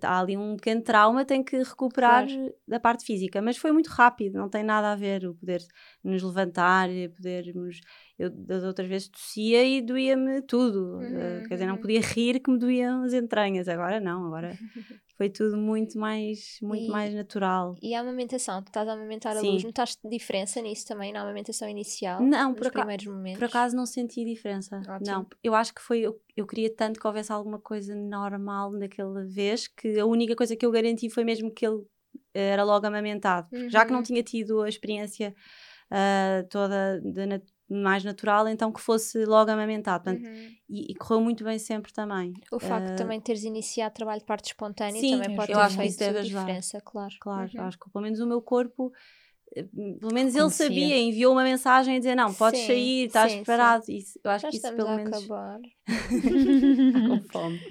há 0.01 0.19
ali 0.19 0.35
um 0.35 0.55
pequeno 0.57 0.81
trauma, 0.81 1.23
tem 1.23 1.43
que 1.43 1.57
recuperar 1.57 2.27
claro. 2.27 2.53
da 2.67 2.79
parte 2.79 3.05
física, 3.05 3.41
mas 3.41 3.57
foi 3.57 3.71
muito 3.71 3.87
rápido, 3.87 4.37
não 4.37 4.49
tem 4.49 4.61
nada 4.61 4.91
a 4.91 4.95
ver 4.95 5.25
o 5.25 5.35
poder 5.35 5.61
nos 6.03 6.21
levantar, 6.21 6.89
podermos. 7.15 7.79
Eu 8.23 8.29
das 8.29 8.63
outras 8.63 8.87
vezes 8.87 9.09
tossia 9.09 9.63
e 9.63 9.81
doía-me 9.81 10.41
tudo, 10.41 10.97
uhum, 10.97 11.43
quer 11.47 11.55
dizer, 11.55 11.65
não 11.65 11.75
uhum. 11.75 11.81
podia 11.81 11.99
rir 11.99 12.39
que 12.39 12.49
me 12.49 12.57
doíam 12.57 13.03
as 13.03 13.13
entranhas, 13.13 13.67
agora 13.67 13.99
não, 13.99 14.25
agora 14.27 14.57
foi 15.17 15.29
tudo 15.29 15.57
muito 15.57 15.97
mais, 15.97 16.57
muito 16.61 16.85
e, 16.85 16.87
mais 16.87 17.13
natural. 17.13 17.75
E 17.81 17.93
a 17.93 17.99
amamentação, 17.99 18.61
tu 18.61 18.67
estás 18.67 18.87
a 18.87 18.93
amamentar 18.93 19.35
a 19.35 19.41
Sim. 19.41 19.51
luz, 19.51 19.63
notaste 19.63 20.07
diferença 20.07 20.61
nisso 20.61 20.87
também, 20.87 21.11
na 21.11 21.21
amamentação 21.21 21.67
inicial? 21.67 22.21
Não, 22.21 22.53
por, 22.53 22.71
momentos? 23.07 23.39
por 23.39 23.45
acaso 23.45 23.75
não 23.75 23.85
senti 23.85 24.23
diferença. 24.23 24.77
Ótimo. 24.77 24.99
Não, 25.05 25.27
eu 25.43 25.53
acho 25.53 25.73
que 25.73 25.81
foi, 25.81 25.99
eu, 25.99 26.19
eu 26.35 26.47
queria 26.47 26.73
tanto 26.73 26.99
que 26.99 27.05
houvesse 27.05 27.31
alguma 27.31 27.59
coisa 27.59 27.93
normal 27.93 28.71
naquela 28.71 29.25
vez, 29.25 29.67
que 29.67 29.99
a 29.99 30.05
única 30.05 30.35
coisa 30.35 30.55
que 30.55 30.65
eu 30.65 30.71
garanti 30.71 31.09
foi 31.09 31.25
mesmo 31.25 31.51
que 31.51 31.65
ele 31.65 31.83
eh, 32.33 32.49
era 32.49 32.63
logo 32.63 32.85
amamentado. 32.85 33.47
Uhum. 33.51 33.69
Já 33.69 33.85
que 33.85 33.91
não 33.91 33.99
uhum. 33.99 34.03
tinha 34.03 34.23
tido 34.23 34.61
a 34.61 34.69
experiência 34.69 35.35
uh, 35.91 36.47
toda 36.49 36.99
de, 37.01 37.41
mais 37.73 38.03
natural, 38.03 38.47
então 38.47 38.71
que 38.71 38.79
fosse 38.79 39.25
logo 39.25 39.49
amamentado. 39.49 40.03
Portanto, 40.03 40.25
uhum. 40.25 40.47
e, 40.69 40.91
e, 40.91 40.95
correu 40.95 41.21
muito 41.21 41.43
bem 41.43 41.57
sempre 41.59 41.91
também. 41.93 42.33
O 42.51 42.59
facto 42.59 42.87
uh, 42.87 42.91
de 42.91 42.97
também 42.97 43.19
teres 43.19 43.43
iniciado 43.43 43.93
trabalho 43.93 44.19
de 44.19 44.25
parto 44.25 44.45
espontâneo 44.45 44.99
sim, 44.99 45.19
também 45.19 45.35
pode 45.35 45.51
eu 45.51 45.57
ter 45.57 45.63
acho 45.63 45.77
feito 45.77 45.97
que 45.97 46.03
isso 46.03 46.21
diferença, 46.23 46.81
claro. 46.81 47.13
Claro, 47.19 47.51
uhum. 47.53 47.63
acho 47.63 47.79
que 47.79 47.89
pelo 47.89 48.03
menos 48.03 48.19
o 48.19 48.27
meu 48.27 48.41
corpo 48.41 48.91
eh, 49.55 49.65
pelo 49.99 50.13
menos 50.13 50.35
ele 50.35 50.49
sabia, 50.49 50.97
enviou 50.97 51.31
uma 51.33 51.43
mensagem 51.43 51.95
a 51.95 51.99
dizer 51.99 52.15
não, 52.15 52.33
podes 52.33 52.59
sim, 52.61 52.67
sair, 52.67 53.05
estás 53.05 53.31
sim, 53.31 53.37
preparado. 53.37 53.85
Sim. 53.85 53.95
Isso, 53.95 54.19
eu 54.23 54.31
acho 54.31 54.41
Já 54.43 54.49
que 54.49 54.57
isso 54.57 54.75
pelo 54.75 54.89
a 54.89 54.95
menos. 54.95 55.17
Acabar. 55.17 55.59
com 57.07 57.21
fome. 57.31 57.61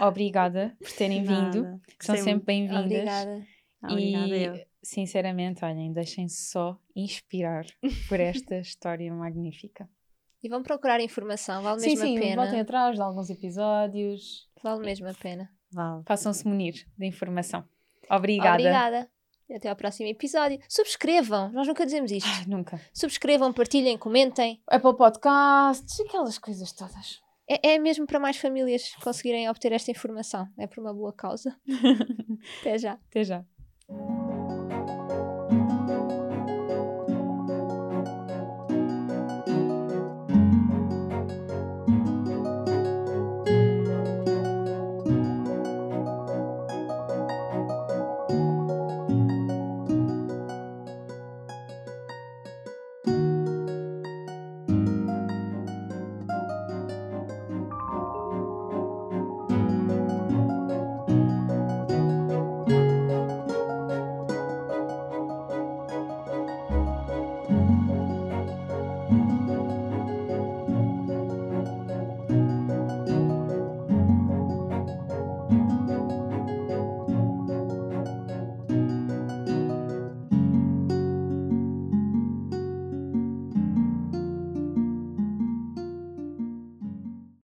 Obrigada 0.00 0.76
por 0.80 0.92
terem 0.92 1.22
Nada. 1.22 1.50
vindo, 1.50 1.80
são 2.00 2.16
sempre 2.16 2.44
bem-vindas. 2.44 2.84
Obrigada. 2.84 3.46
Obrigada 3.82 4.36
e 4.36 4.44
eu. 4.44 4.66
Sinceramente, 4.88 5.64
olhem, 5.64 5.92
deixem-se 5.92 6.50
só 6.50 6.78
inspirar 6.94 7.66
por 8.08 8.20
esta 8.20 8.56
história 8.60 9.12
magnífica. 9.12 9.88
E 10.42 10.48
vão 10.48 10.62
procurar 10.62 11.00
informação, 11.00 11.62
vale 11.62 11.80
sim, 11.80 11.88
mesmo 11.90 12.06
sim, 12.06 12.16
a 12.16 12.20
pena. 12.20 12.30
Sim, 12.30 12.36
voltem 12.36 12.60
atrás 12.60 12.96
de 12.96 13.02
alguns 13.02 13.30
episódios. 13.30 14.48
Vale 14.62 14.84
mesmo 14.84 15.08
a 15.08 15.14
pena. 15.14 15.50
Vale. 15.72 16.02
Façam-se 16.06 16.46
munir 16.46 16.86
de 16.96 17.06
informação. 17.06 17.64
Obrigada. 18.08 18.54
Obrigada. 18.54 19.10
Até 19.54 19.68
ao 19.68 19.76
próximo 19.76 20.08
episódio. 20.08 20.58
Subscrevam, 20.68 21.50
nós 21.52 21.66
nunca 21.66 21.84
dizemos 21.84 22.10
isto. 22.10 22.28
Ai, 22.28 22.44
nunca. 22.46 22.80
Subscrevam, 22.92 23.52
partilhem, 23.52 23.96
comentem. 23.96 24.60
Apple 24.68 24.96
Podcasts, 24.96 26.00
aquelas 26.00 26.38
coisas 26.38 26.72
todas. 26.72 27.20
É, 27.48 27.74
é 27.74 27.78
mesmo 27.78 28.06
para 28.06 28.18
mais 28.18 28.36
famílias 28.36 28.92
conseguirem 29.02 29.48
obter 29.48 29.72
esta 29.72 29.90
informação. 29.90 30.48
É 30.58 30.66
por 30.66 30.80
uma 30.80 30.92
boa 30.92 31.12
causa. 31.12 31.56
Até 32.60 32.78
já. 32.78 32.92
Até 32.92 33.24
já. 33.24 33.44